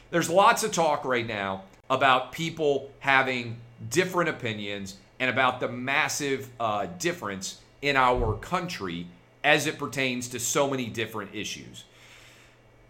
There's 0.09 0.27
lots 0.27 0.63
of 0.63 0.71
talk 0.71 1.05
right 1.05 1.27
now 1.27 1.65
about 1.91 2.31
people 2.31 2.89
having 2.97 3.57
different 3.91 4.31
opinions 4.31 4.97
and 5.19 5.29
about 5.29 5.59
the 5.59 5.67
massive 5.67 6.49
uh, 6.59 6.87
difference 6.97 7.61
in 7.83 7.95
our 7.95 8.37
country 8.37 9.05
as 9.43 9.67
it 9.67 9.77
pertains 9.77 10.27
to 10.29 10.39
so 10.39 10.69
many 10.69 10.87
different 10.87 11.33
issues. 11.33 11.85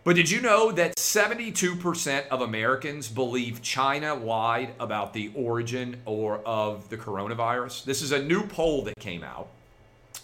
But 0.03 0.15
did 0.15 0.31
you 0.31 0.41
know 0.41 0.71
that 0.71 0.95
72% 0.95 2.27
of 2.29 2.41
Americans 2.41 3.07
believe 3.07 3.61
China 3.61 4.15
lied 4.15 4.73
about 4.79 5.13
the 5.13 5.31
origin 5.35 6.01
or 6.05 6.39
of 6.39 6.89
the 6.89 6.97
coronavirus? 6.97 7.85
This 7.85 8.01
is 8.01 8.11
a 8.11 8.21
new 8.21 8.47
poll 8.47 8.83
that 8.85 8.97
came 8.97 9.23
out. 9.23 9.49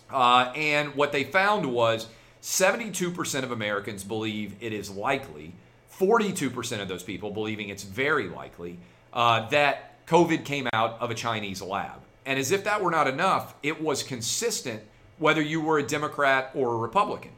Uh, 0.10 0.51
and 0.55 0.96
what 0.96 1.12
they 1.12 1.24
found 1.24 1.72
was 1.72 2.07
72% 2.41 3.43
of 3.43 3.51
Americans 3.51 4.03
believe 4.03 4.55
it 4.62 4.74
is 4.74 4.89
likely, 4.89 5.53
42% 6.00 6.81
of 6.81 6.88
those 6.88 7.03
people 7.03 7.29
believing 7.29 7.69
it's 7.69 7.84
very 7.84 8.29
likely, 8.29 8.79
uh, 9.13 9.48
that 9.50 10.05
COVID 10.07 10.43
came 10.43 10.67
out 10.74 10.98
of 11.00 11.12
a 11.12 11.15
Chinese 11.15 11.62
lab. 11.62 12.01
And 12.25 12.39
as 12.39 12.51
if 12.51 12.63
that 12.63 12.81
were 12.81 12.91
not 12.91 13.07
enough, 13.07 13.53
it 13.62 13.81
was 13.81 14.01
consistent 14.01 14.81
whether 15.20 15.42
you 15.42 15.62
were 15.62 15.80
a 15.80 15.84
Democrat 15.84 16.51
or 16.53 16.74
a 16.74 16.77
Republican. 16.77 17.32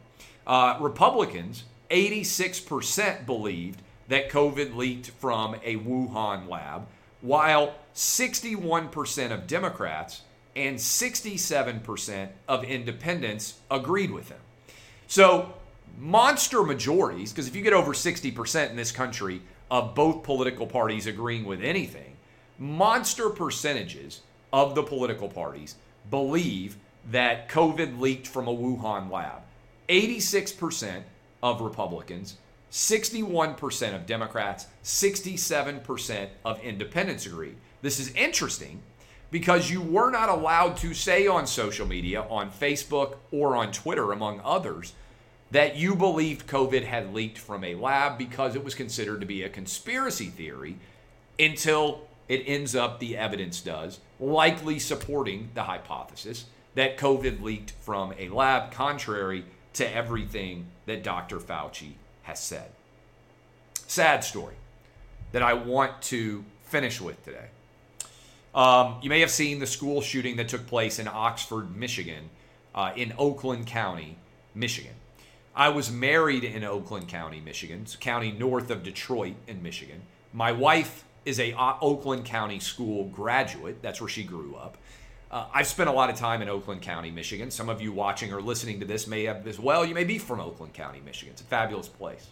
Uh, 0.45 0.77
Republicans, 0.79 1.63
86% 1.91 3.25
believed 3.25 3.81
that 4.07 4.29
COVID 4.29 4.75
leaked 4.75 5.11
from 5.11 5.55
a 5.63 5.77
Wuhan 5.77 6.49
lab, 6.49 6.87
while 7.21 7.75
61% 7.93 9.31
of 9.31 9.47
Democrats 9.47 10.21
and 10.55 10.77
67% 10.77 12.29
of 12.47 12.63
independents 12.63 13.59
agreed 13.69 14.11
with 14.11 14.29
him. 14.29 14.39
So, 15.07 15.53
monster 15.97 16.63
majorities, 16.63 17.31
because 17.31 17.47
if 17.47 17.55
you 17.55 17.61
get 17.61 17.73
over 17.73 17.93
60% 17.93 18.69
in 18.69 18.75
this 18.75 18.91
country 18.91 19.41
of 19.69 19.93
both 19.93 20.23
political 20.23 20.65
parties 20.65 21.07
agreeing 21.07 21.45
with 21.45 21.61
anything, 21.61 22.17
monster 22.57 23.29
percentages 23.29 24.21
of 24.51 24.75
the 24.75 24.83
political 24.83 25.29
parties 25.29 25.75
believe 26.09 26.77
that 27.11 27.49
COVID 27.49 27.99
leaked 27.99 28.27
from 28.27 28.47
a 28.47 28.55
Wuhan 28.55 29.11
lab. 29.11 29.41
86% 29.87 31.01
of 31.41 31.61
Republicans, 31.61 32.37
61% 32.71 33.95
of 33.95 34.05
Democrats, 34.05 34.67
67% 34.83 36.29
of 36.45 36.61
independents 36.61 37.25
agreed. 37.25 37.55
This 37.81 37.99
is 37.99 38.13
interesting 38.13 38.81
because 39.31 39.69
you 39.71 39.81
were 39.81 40.11
not 40.11 40.29
allowed 40.29 40.77
to 40.77 40.93
say 40.93 41.27
on 41.27 41.47
social 41.47 41.87
media, 41.87 42.21
on 42.29 42.51
Facebook 42.51 43.17
or 43.31 43.55
on 43.55 43.71
Twitter, 43.71 44.11
among 44.11 44.41
others, 44.43 44.93
that 45.51 45.75
you 45.75 45.95
believed 45.95 46.47
COVID 46.47 46.83
had 46.83 47.13
leaked 47.13 47.37
from 47.37 47.63
a 47.63 47.75
lab 47.75 48.17
because 48.17 48.55
it 48.55 48.63
was 48.63 48.75
considered 48.75 49.19
to 49.21 49.25
be 49.25 49.41
a 49.41 49.49
conspiracy 49.49 50.27
theory 50.27 50.77
until 51.39 52.07
it 52.27 52.43
ends 52.45 52.75
up, 52.75 52.99
the 52.99 53.17
evidence 53.17 53.61
does, 53.61 53.99
likely 54.19 54.77
supporting 54.77 55.49
the 55.55 55.63
hypothesis 55.63 56.45
that 56.79 56.97
COVID 56.97 57.41
leaked 57.41 57.71
from 57.81 58.13
a 58.17 58.29
lab, 58.29 58.71
contrary 58.71 59.43
to 59.73 59.95
everything 59.95 60.67
that 60.85 61.03
Dr. 61.03 61.37
Fauci 61.37 61.91
has 62.23 62.39
said. 62.39 62.71
Sad 63.87 64.23
story 64.23 64.55
that 65.33 65.41
I 65.41 65.53
want 65.55 66.01
to 66.03 66.45
finish 66.63 67.01
with 67.01 67.21
today. 67.25 67.47
Um, 68.55 68.95
you 69.01 69.09
may 69.09 69.19
have 69.19 69.29
seen 69.29 69.59
the 69.59 69.67
school 69.67 69.99
shooting 69.99 70.37
that 70.37 70.47
took 70.47 70.67
place 70.67 70.99
in 70.99 71.07
Oxford, 71.09 71.75
Michigan, 71.75 72.29
uh, 72.73 72.93
in 72.95 73.13
Oakland 73.17 73.67
County, 73.67 74.15
Michigan. 74.55 74.93
I 75.53 75.69
was 75.69 75.91
married 75.91 76.45
in 76.45 76.63
Oakland 76.63 77.09
County, 77.09 77.41
Michigan, 77.41 77.81
it's 77.81 77.97
county 77.97 78.31
north 78.31 78.71
of 78.71 78.83
Detroit 78.83 79.35
in 79.47 79.61
Michigan. 79.61 80.03
My 80.31 80.53
wife 80.53 81.03
is 81.25 81.41
a 81.41 81.53
Oakland 81.81 82.23
County 82.23 82.59
school 82.59 83.05
graduate. 83.05 83.81
That's 83.81 83.99
where 83.99 84.09
she 84.09 84.23
grew 84.23 84.55
up. 84.55 84.77
Uh, 85.31 85.45
I've 85.53 85.67
spent 85.67 85.89
a 85.89 85.93
lot 85.93 86.09
of 86.09 86.15
time 86.15 86.41
in 86.41 86.49
Oakland 86.49 86.81
County, 86.81 87.11
Michigan. 87.11 87.51
Some 87.51 87.69
of 87.69 87.81
you 87.81 87.91
watching 87.91 88.33
or 88.33 88.41
listening 88.41 88.79
to 88.79 88.85
this 88.85 89.05
may 89.05 89.25
have 89.25 89.45
as 89.47 89.59
well. 89.59 89.85
You 89.85 89.93
may 89.93 90.03
be 90.03 90.17
from 90.17 90.39
Oakland 90.39 90.73
County, 90.73 91.01
Michigan. 91.05 91.33
It's 91.33 91.41
a 91.41 91.45
fabulous 91.45 91.87
place. 91.87 92.27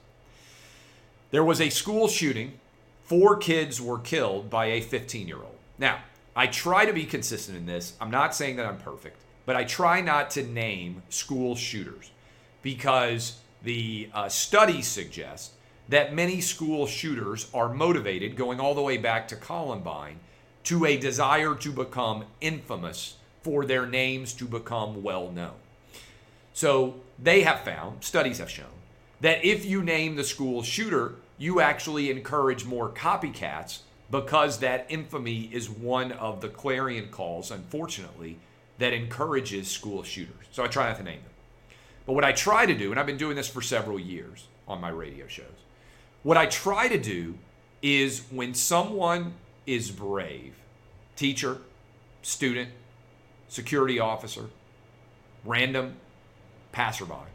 There 1.30 1.44
was 1.44 1.62
a 1.62 1.70
school 1.70 2.08
shooting. 2.08 2.60
Four 3.04 3.38
kids 3.38 3.80
were 3.80 4.00
killed 4.00 4.50
by 4.50 4.68
a 4.68 4.82
15 4.82 5.28
year 5.28 5.38
old. 5.38 5.58
Now, 5.78 6.00
I 6.36 6.48
try 6.48 6.86
to 6.86 6.94
be 6.94 7.06
consistent 7.06 7.58
in 7.58 7.66
this. 7.68 7.94
I'm 8.02 8.12
not 8.12 8.34
saying 8.34 8.56
that 8.56 8.66
I'm 8.66 8.78
perfect, 8.78 9.22
but 9.46 9.56
I 9.56 9.64
try 9.64 10.02
not 10.02 10.32
to 10.32 10.44
name 10.44 11.04
school 11.10 11.56
shooters 11.56 12.12
because 12.64 13.40
the 13.62 14.10
uh, 14.14 14.28
studies 14.28 14.88
suggest 14.88 15.54
that 15.90 16.14
many 16.14 16.42
school 16.42 16.86
shooters 16.88 17.50
are 17.54 17.74
motivated, 17.74 18.36
going 18.36 18.60
all 18.60 18.76
the 18.76 18.82
way 18.82 18.98
back 18.98 19.28
to 19.30 19.36
Columbine, 19.36 20.20
to 20.68 20.86
a 20.86 20.98
desire 20.98 21.56
to 21.56 21.72
become 21.72 22.26
infamous, 22.42 23.16
for 23.42 23.64
their 23.64 23.86
names 23.86 24.34
to 24.34 24.44
become 24.44 25.02
well 25.02 25.32
known. 25.32 25.54
So 26.54 26.96
they 27.18 27.44
have 27.44 27.62
found, 27.62 28.04
studies 28.04 28.40
have 28.40 28.50
shown, 28.50 28.66
that 29.22 29.46
if 29.46 29.64
you 29.64 29.82
name 29.82 30.18
the 30.18 30.26
school 30.26 30.64
shooter, 30.64 31.16
you 31.38 31.62
actually 31.62 32.12
encourage 32.12 32.66
more 32.66 32.90
copycats 32.90 33.80
because 34.12 34.60
that 34.60 34.86
infamy 34.90 35.44
is 35.54 35.70
one 35.70 36.12
of 36.12 36.42
the 36.42 36.50
clarion 36.50 37.08
calls, 37.12 37.50
unfortunately, 37.50 38.38
that 38.78 38.92
encourages 38.92 39.70
school 39.70 40.04
shooters. 40.04 40.48
So 40.52 40.66
I 40.66 40.68
try 40.68 40.90
not 40.90 40.98
to 40.98 41.04
name 41.04 41.22
them. 41.22 41.32
But 42.06 42.12
what 42.12 42.26
I 42.26 42.34
try 42.34 42.66
to 42.66 42.76
do, 42.76 42.92
and 42.92 43.00
I've 43.00 43.06
been 43.06 43.16
doing 43.16 43.38
this 43.38 43.48
for 43.48 43.62
several 43.62 43.98
years 43.98 44.48
on 44.68 44.82
my 44.82 44.90
radio 44.90 45.28
shows, 45.28 45.46
what 46.24 46.36
I 46.36 46.46
try 46.46 46.90
to 46.90 46.98
do 46.98 47.36
is 47.82 48.24
when 48.30 48.54
someone 48.54 49.34
is 49.68 49.92
brave 49.92 50.56
teacher, 51.16 51.58
student, 52.24 52.70
security 53.48 54.00
officer, 54.00 54.46
random 55.46 55.96
passerby 56.72 57.28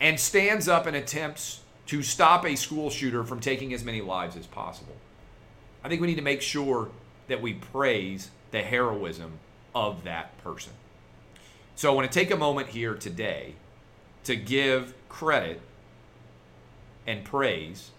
and 0.00 0.18
stands 0.18 0.68
up 0.68 0.86
and 0.86 0.96
attempts 0.96 1.60
to 1.86 2.02
stop 2.02 2.44
a 2.44 2.56
school 2.56 2.90
shooter 2.90 3.24
from 3.24 3.40
taking 3.40 3.72
as 3.72 3.84
many 3.84 4.00
lives 4.00 4.36
as 4.36 4.46
possible. 4.46 4.96
I 5.82 5.88
think 5.88 6.00
we 6.00 6.06
need 6.06 6.16
to 6.16 6.22
make 6.22 6.42
sure 6.42 6.90
that 7.28 7.40
we 7.40 7.54
praise 7.54 8.30
the 8.50 8.62
heroism 8.62 9.38
of 9.74 10.04
that 10.04 10.36
person. 10.42 10.72
So 11.76 11.90
I 11.90 11.94
want 11.94 12.10
to 12.10 12.18
take 12.18 12.30
a 12.30 12.36
moment 12.36 12.68
here 12.68 12.94
today 12.94 13.54
to 14.24 14.36
give 14.36 14.94
credit 15.08 15.60
and 17.06 17.24
praise 17.24 17.90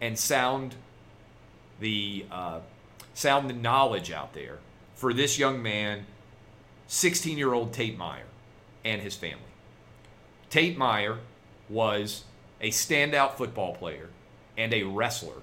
and 0.00 0.18
sound 0.18 0.74
the 1.80 2.26
uh, 2.30 2.60
sound 3.14 3.50
the 3.50 3.54
knowledge 3.54 4.10
out 4.10 4.34
there 4.34 4.58
for 4.94 5.12
this 5.12 5.38
young 5.38 5.62
man, 5.62 6.06
16 6.86 7.36
year 7.36 7.52
old 7.52 7.72
Tate 7.72 7.98
Myre 7.98 8.26
and 8.84 9.02
his 9.02 9.16
family. 9.16 9.42
Tate 10.48 10.76
Myre 10.76 11.18
was 11.68 12.24
a 12.60 12.70
standout 12.70 13.34
football 13.34 13.74
player 13.74 14.10
and 14.56 14.74
a 14.74 14.82
wrestler 14.82 15.42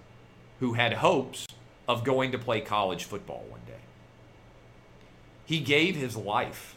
who 0.59 0.73
had 0.73 0.93
hopes 0.93 1.47
of 1.87 2.03
going 2.03 2.31
to 2.31 2.37
play 2.37 2.61
college 2.61 3.05
football 3.05 3.45
one 3.49 3.61
day. 3.65 3.73
He 5.45 5.59
gave 5.59 5.95
his 5.95 6.15
life 6.15 6.75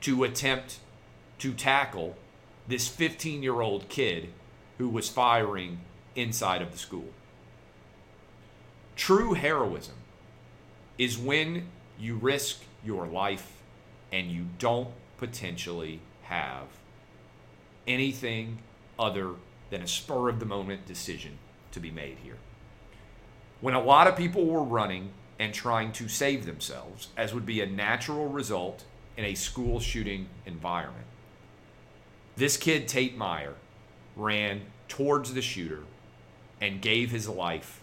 to 0.00 0.24
attempt 0.24 0.78
to 1.38 1.52
tackle 1.52 2.16
this 2.66 2.88
15 2.88 3.42
year 3.42 3.60
old 3.60 3.88
kid 3.88 4.30
who 4.78 4.88
was 4.88 5.08
firing 5.08 5.80
inside 6.14 6.62
of 6.62 6.72
the 6.72 6.78
school. 6.78 7.08
True 9.00 9.32
heroism 9.32 9.94
is 10.98 11.16
when 11.16 11.68
you 11.98 12.16
risk 12.16 12.60
your 12.84 13.06
life 13.06 13.50
and 14.12 14.30
you 14.30 14.44
don't 14.58 14.90
potentially 15.16 16.00
have 16.24 16.66
anything 17.86 18.58
other 18.98 19.30
than 19.70 19.80
a 19.80 19.86
spur 19.86 20.28
of 20.28 20.38
the 20.38 20.44
moment 20.44 20.86
decision 20.86 21.38
to 21.72 21.80
be 21.80 21.90
made 21.90 22.18
here. 22.22 22.36
When 23.62 23.72
a 23.72 23.82
lot 23.82 24.06
of 24.06 24.16
people 24.16 24.44
were 24.44 24.62
running 24.62 25.12
and 25.38 25.54
trying 25.54 25.92
to 25.92 26.06
save 26.06 26.44
themselves, 26.44 27.08
as 27.16 27.32
would 27.32 27.46
be 27.46 27.62
a 27.62 27.66
natural 27.66 28.28
result 28.28 28.84
in 29.16 29.24
a 29.24 29.34
school 29.34 29.80
shooting 29.80 30.28
environment, 30.44 31.06
this 32.36 32.58
kid, 32.58 32.86
Tate 32.86 33.16
Myre, 33.16 33.54
ran 34.14 34.60
towards 34.88 35.32
the 35.32 35.40
shooter 35.40 35.84
and 36.60 36.82
gave 36.82 37.10
his 37.10 37.30
life 37.30 37.80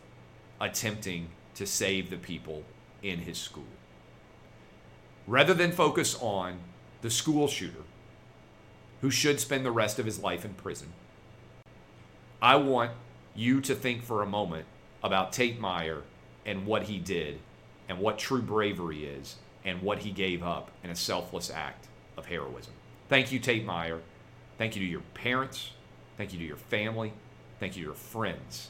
attempting 0.59 1.29
to 1.55 1.65
save 1.65 2.09
the 2.09 2.17
people 2.17 2.63
in 3.01 3.19
his 3.19 3.37
school. 3.37 3.63
Rather 5.25 5.53
than 5.53 5.71
focus 5.71 6.17
on 6.21 6.59
the 7.01 7.09
school 7.09 7.47
shooter, 7.47 7.83
who 9.01 9.11
should 9.11 9.39
spend 9.39 9.65
the 9.65 9.71
rest 9.71 9.99
of 9.99 10.05
his 10.05 10.19
life 10.19 10.45
in 10.45 10.53
prison, 10.53 10.87
I 12.41 12.55
want 12.55 12.91
you 13.35 13.61
to 13.61 13.75
think 13.75 14.03
for 14.03 14.21
a 14.21 14.27
moment 14.27 14.65
about 15.03 15.33
Tate 15.33 15.59
Myre 15.59 16.03
and 16.45 16.65
what 16.65 16.83
he 16.83 16.97
did 16.97 17.39
and 17.89 17.99
what 17.99 18.17
true 18.17 18.41
bravery 18.41 19.05
is 19.05 19.35
and 19.65 19.81
what 19.81 19.99
he 19.99 20.11
gave 20.11 20.43
up 20.43 20.71
in 20.83 20.89
a 20.89 20.95
selfless 20.95 21.51
act 21.51 21.87
of 22.15 22.25
heroism. 22.25 22.73
Thank 23.09 23.31
you, 23.31 23.39
Tate 23.39 23.65
Myre. 23.65 24.01
Thank 24.57 24.75
you 24.75 24.81
to 24.81 24.87
your 24.87 25.01
parents. 25.13 25.71
Thank 26.17 26.33
you 26.33 26.39
to 26.39 26.45
your 26.45 26.57
family. 26.57 27.13
Thank 27.59 27.75
you 27.75 27.83
to 27.83 27.87
your 27.87 27.95
friends. 27.95 28.69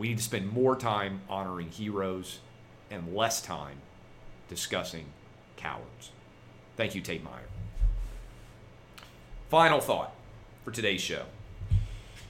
We 0.00 0.08
need 0.08 0.16
to 0.16 0.24
spend 0.24 0.50
more 0.50 0.76
time 0.76 1.20
honoring 1.28 1.68
heroes 1.68 2.38
and 2.90 3.14
less 3.14 3.42
time 3.42 3.76
discussing 4.48 5.04
cowards. 5.58 6.10
Thank 6.78 6.94
you, 6.94 7.02
Tate 7.02 7.22
Myre. 7.22 7.44
Final 9.50 9.78
thought 9.78 10.14
for 10.64 10.70
today's 10.70 11.02
show. 11.02 11.24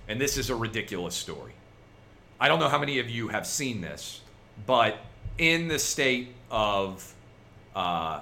And 0.08 0.20
this 0.20 0.36
is 0.36 0.50
a 0.50 0.56
ridiculous 0.56 1.14
story. 1.14 1.52
I 2.40 2.48
don't 2.48 2.58
know 2.58 2.68
how 2.68 2.80
many 2.80 2.98
of 2.98 3.08
you 3.08 3.28
have 3.28 3.46
seen 3.46 3.80
this, 3.80 4.20
but 4.66 4.96
in 5.38 5.68
the 5.68 5.78
state 5.78 6.34
of, 6.50 7.14
uh, 7.76 8.18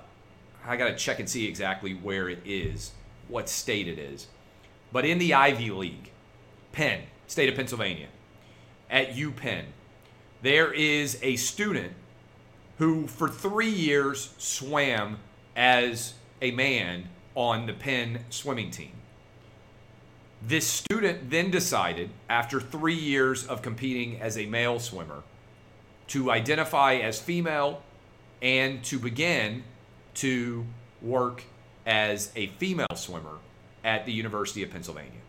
I 0.63 0.77
got 0.77 0.89
to 0.89 0.95
check 0.95 1.21
and 1.21 1.29
see 1.29 1.49
exactly 1.49 1.95
where 1.95 2.29
it 2.29 2.41
is, 2.45 2.93
what 3.29 3.49
state 3.49 3.89
it 3.89 3.99
is, 3.99 4.27
but 4.93 5.07
in 5.07 5.17
the 5.17 5.33
Ivy 5.33 5.71
League, 5.71 6.11
Penn, 6.73 7.05
state 7.29 7.49
of 7.49 7.55
Pennsylvania, 7.55 8.09
at 8.91 9.15
UPenn, 9.15 9.65
there 10.43 10.73
is 10.73 11.19
a 11.23 11.37
student 11.37 11.93
who, 12.79 13.07
for 13.07 13.29
three 13.29 13.71
years, 13.71 14.35
swam 14.39 15.19
as 15.57 16.15
a 16.41 16.51
man 16.53 17.09
on 17.35 17.67
the 17.67 17.73
Penn 17.73 18.21
swimming 18.31 18.71
team. 18.71 18.93
This 20.41 20.67
student 20.67 21.31
then 21.31 21.51
decided, 21.51 22.11
after 22.29 22.61
three 22.61 22.95
years 22.95 23.45
of 23.47 23.63
competing 23.63 24.21
as 24.21 24.39
a 24.39 24.47
male 24.47 24.79
swimmer, 24.79 25.23
to 26.09 26.31
identify 26.31 26.95
as 26.95 27.21
female 27.21 27.83
and 28.41 28.83
to 28.85 28.99
begin 28.99 29.65
to 30.15 30.65
work 31.03 31.43
as 31.87 32.31
a 32.37 32.47
female 32.59 32.87
swimmer 32.95 33.39
at 33.85 34.07
the 34.07 34.13
University 34.13 34.63
of 34.63 34.71
Pennsylvania. 34.71 35.21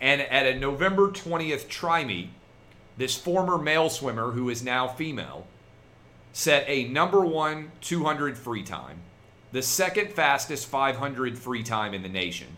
And 0.00 0.22
at 0.22 0.46
a 0.46 0.58
November 0.58 1.08
20th 1.08 1.68
tri 1.68 2.04
meet, 2.04 2.30
this 2.96 3.16
former 3.16 3.58
male 3.58 3.88
swimmer, 3.88 4.32
who 4.32 4.48
is 4.48 4.62
now 4.62 4.88
female, 4.88 5.46
set 6.32 6.64
a 6.66 6.84
number 6.88 7.24
one 7.24 7.72
200 7.80 8.36
free 8.36 8.62
time, 8.62 8.98
the 9.52 9.62
second 9.62 10.12
fastest 10.12 10.66
500 10.66 11.38
free 11.38 11.62
time 11.62 11.94
in 11.94 12.02
the 12.02 12.08
nation, 12.08 12.48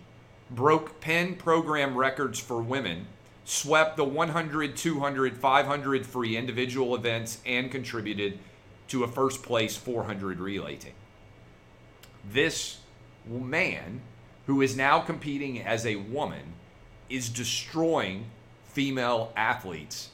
broke 0.50 1.00
Penn 1.00 1.34
program 1.34 1.96
records 1.96 2.38
for 2.38 2.60
women, 2.62 3.06
swept 3.44 3.96
the 3.96 4.04
100, 4.04 4.76
200, 4.76 5.36
500 5.36 6.06
free 6.06 6.36
individual 6.36 6.94
events, 6.94 7.40
and 7.44 7.70
contributed 7.70 8.38
to 8.88 9.04
a 9.04 9.08
first 9.08 9.42
place 9.42 9.76
400 9.76 10.38
relay 10.38 10.76
team. 10.76 10.92
This 12.30 12.78
man, 13.26 14.00
who 14.46 14.62
is 14.62 14.76
now 14.76 15.00
competing 15.00 15.60
as 15.60 15.86
a 15.86 15.96
woman, 15.96 16.54
is 17.08 17.28
destroying 17.28 18.26
female 18.64 19.32
athletes 19.36 20.10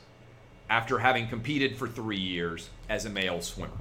after 0.71 1.01
having 1.01 1.29
competed 1.29 1.77
for 1.77 1.89
three 1.89 2.17
years 2.17 2.71
as 2.89 3.05
a 3.05 3.11
male 3.11 3.43
swimmer. 3.43 3.73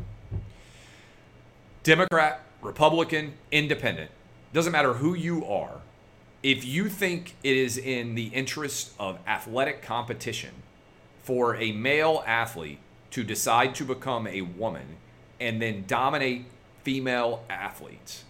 Democrat, 1.84 2.42
Republican, 2.62 3.34
Independent, 3.52 4.12
doesn't 4.52 4.74
matter 4.74 4.94
who 4.96 5.14
you 5.14 5.46
are, 5.46 5.82
if 6.42 6.66
you 6.66 6.90
think 6.90 7.36
it 7.44 7.56
is 7.56 7.78
in 7.78 8.16
the 8.16 8.28
interest 8.28 8.94
of 9.00 9.20
athletic 9.28 9.82
competition 9.82 10.52
for 11.22 11.56
a 11.58 11.72
male 11.72 12.24
athlete 12.26 12.80
to 13.12 13.24
decide 13.24 13.76
to 13.76 13.84
become 13.84 14.26
a 14.26 14.42
woman 14.42 14.98
and 15.40 15.62
then 15.62 15.84
dominate 15.86 16.46
female 16.84 17.44
athletes 17.50 18.24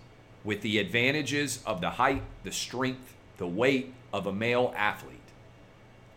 with 0.44 0.62
the 0.62 0.80
advantages 0.80 1.62
of 1.66 1.82
the 1.82 1.92
height, 1.92 2.24
the 2.44 2.52
strength, 2.52 3.16
the 3.38 3.48
weight 3.48 3.94
of 4.12 4.28
a 4.28 4.34
male 4.34 4.74
athlete, 4.76 5.16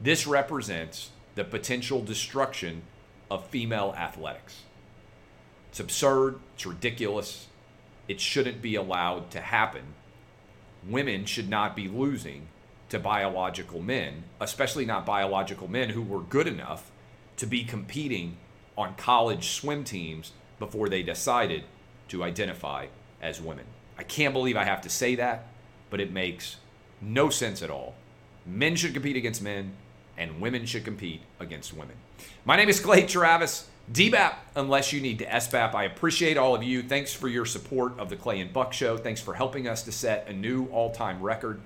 this 0.01 0.27
represents 0.27 1.11
the 1.35 1.45
potential 1.45 2.03
destruction 2.03 2.83
of 3.31 3.47
female 3.47 3.95
athletics. 3.97 4.63
It's 5.71 5.81
absurd, 5.81 6.39
it's 6.55 6.67
ridiculous, 6.67 7.47
it 8.09 8.21
shouldn't 8.21 8.61
be 8.61 8.75
allowed 8.75 9.31
to 9.31 9.41
happen 9.41 9.95
women 10.87 11.25
should 11.25 11.49
not 11.49 11.77
be 11.77 11.89
losing 11.89 12.49
to 12.89 12.99
biological 12.99 13.81
men, 13.81 14.25
especially 14.41 14.85
not 14.85 15.07
biological 15.07 15.69
men 15.69 15.91
who 15.91 16.03
were 16.03 16.21
good 16.21 16.47
enough 16.47 16.91
to 17.37 17.47
be 17.47 17.65
competing 17.65 18.37
on 18.77 18.95
college 18.97 19.51
swim 19.51 19.85
teams 19.85 20.33
before 20.59 20.89
they 20.89 21.03
decided 21.03 21.65
to 22.09 22.23
identify 22.23 22.87
as 23.21 23.41
women. 23.41 23.65
I 23.99 24.03
can't 24.03 24.35
believe 24.35 24.57
I 24.57 24.65
have 24.65 24.83
to 24.83 24.91
say 24.91 25.15
that, 25.17 25.47
but 25.91 26.01
it 26.01 26.13
makes 26.13 26.57
no 27.01 27.31
sense 27.31 27.63
at 27.63 27.71
all. 27.71 27.95
Men 28.45 28.77
should 28.77 28.93
compete 28.95 29.17
against 29.17 29.43
men, 29.43 29.73
and 30.17 30.41
women 30.41 30.67
should 30.67 30.85
compete 30.85 31.23
against 31.41 31.75
women. 31.75 31.97
My 32.45 32.57
name 32.57 32.69
is 32.69 32.81
Clay 32.81 33.07
Travis. 33.07 33.69
DBAP, 33.93 34.35
unless 34.55 34.93
you 34.93 35.01
need 35.01 35.19
to 35.19 35.27
SBAP. 35.27 35.75
I 35.75 35.85
appreciate 35.85 36.39
all 36.39 36.55
of 36.55 36.63
you. 36.63 36.83
Thanks 36.83 37.13
for 37.13 37.29
your 37.29 37.45
support 37.45 37.99
of 37.99 38.09
the 38.09 38.17
Clay 38.17 38.41
and 38.41 38.53
Buck 38.53 38.73
Show. 38.73 38.97
Thanks 38.97 39.21
for 39.21 39.35
helping 39.35 39.67
us 39.67 39.83
to 39.83 39.93
set 39.93 40.29
a 40.29 40.33
new 40.33 40.67
all 40.67 40.93
time 40.93 41.21
record 41.21 41.61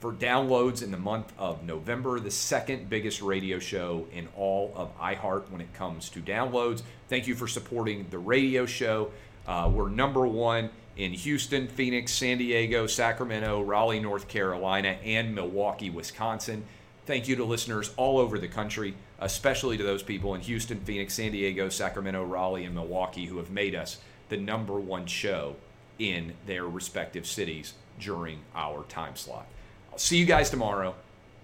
for 0.00 0.12
downloads 0.12 0.82
in 0.82 0.90
the 0.90 0.98
month 0.98 1.32
of 1.38 1.62
November, 1.62 2.18
the 2.18 2.30
second 2.30 2.90
biggest 2.90 3.22
radio 3.22 3.60
show 3.60 4.04
in 4.12 4.26
all 4.36 4.72
of 4.74 4.98
iHeart 4.98 5.48
when 5.50 5.60
it 5.60 5.72
comes 5.74 6.08
to 6.10 6.20
downloads. 6.20 6.82
Thank 7.08 7.28
you 7.28 7.36
for 7.36 7.46
supporting 7.46 8.06
the 8.10 8.18
radio 8.18 8.66
show. 8.66 9.12
Uh, 9.46 9.70
we're 9.72 9.88
number 9.88 10.26
one 10.26 10.70
in 10.96 11.12
Houston, 11.12 11.68
Phoenix, 11.68 12.12
San 12.12 12.38
Diego, 12.38 12.88
Sacramento, 12.88 13.62
Raleigh, 13.62 14.00
North 14.00 14.26
Carolina, 14.26 14.96
and 15.04 15.34
Milwaukee, 15.34 15.88
Wisconsin. 15.88 16.64
Thank 17.04 17.28
you 17.28 17.36
to 17.36 17.44
listeners 17.44 17.92
all 17.96 18.18
over 18.18 18.38
the 18.38 18.48
country 18.48 18.94
especially 19.22 19.76
to 19.76 19.84
those 19.84 20.02
people 20.02 20.34
in 20.34 20.40
Houston, 20.42 20.80
Phoenix, 20.80 21.14
San 21.14 21.32
Diego, 21.32 21.68
Sacramento, 21.68 22.24
Raleigh, 22.24 22.64
and 22.64 22.74
Milwaukee 22.74 23.26
who 23.26 23.38
have 23.38 23.50
made 23.50 23.74
us 23.74 23.98
the 24.28 24.36
number 24.36 24.74
one 24.74 25.06
show 25.06 25.56
in 25.98 26.34
their 26.46 26.66
respective 26.66 27.26
cities 27.26 27.74
during 28.00 28.40
our 28.54 28.82
time 28.84 29.14
slot. 29.16 29.46
I'll 29.92 29.98
see 29.98 30.18
you 30.18 30.26
guys 30.26 30.50
tomorrow. 30.50 30.94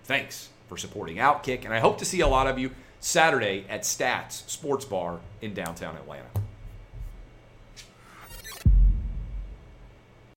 Thanks 0.05 0.49
for 0.68 0.77
supporting 0.77 1.16
Outkick, 1.16 1.64
and 1.64 1.73
I 1.73 1.79
hope 1.79 1.99
to 1.99 2.05
see 2.05 2.21
a 2.21 2.29
lot 2.29 2.47
of 2.47 2.59
you 2.59 2.71
Saturday 3.01 3.64
at 3.68 3.83
Stats 3.83 4.49
Sports 4.49 4.85
Bar 4.85 5.21
in 5.40 5.55
downtown 5.55 5.97
Atlanta. 5.97 6.29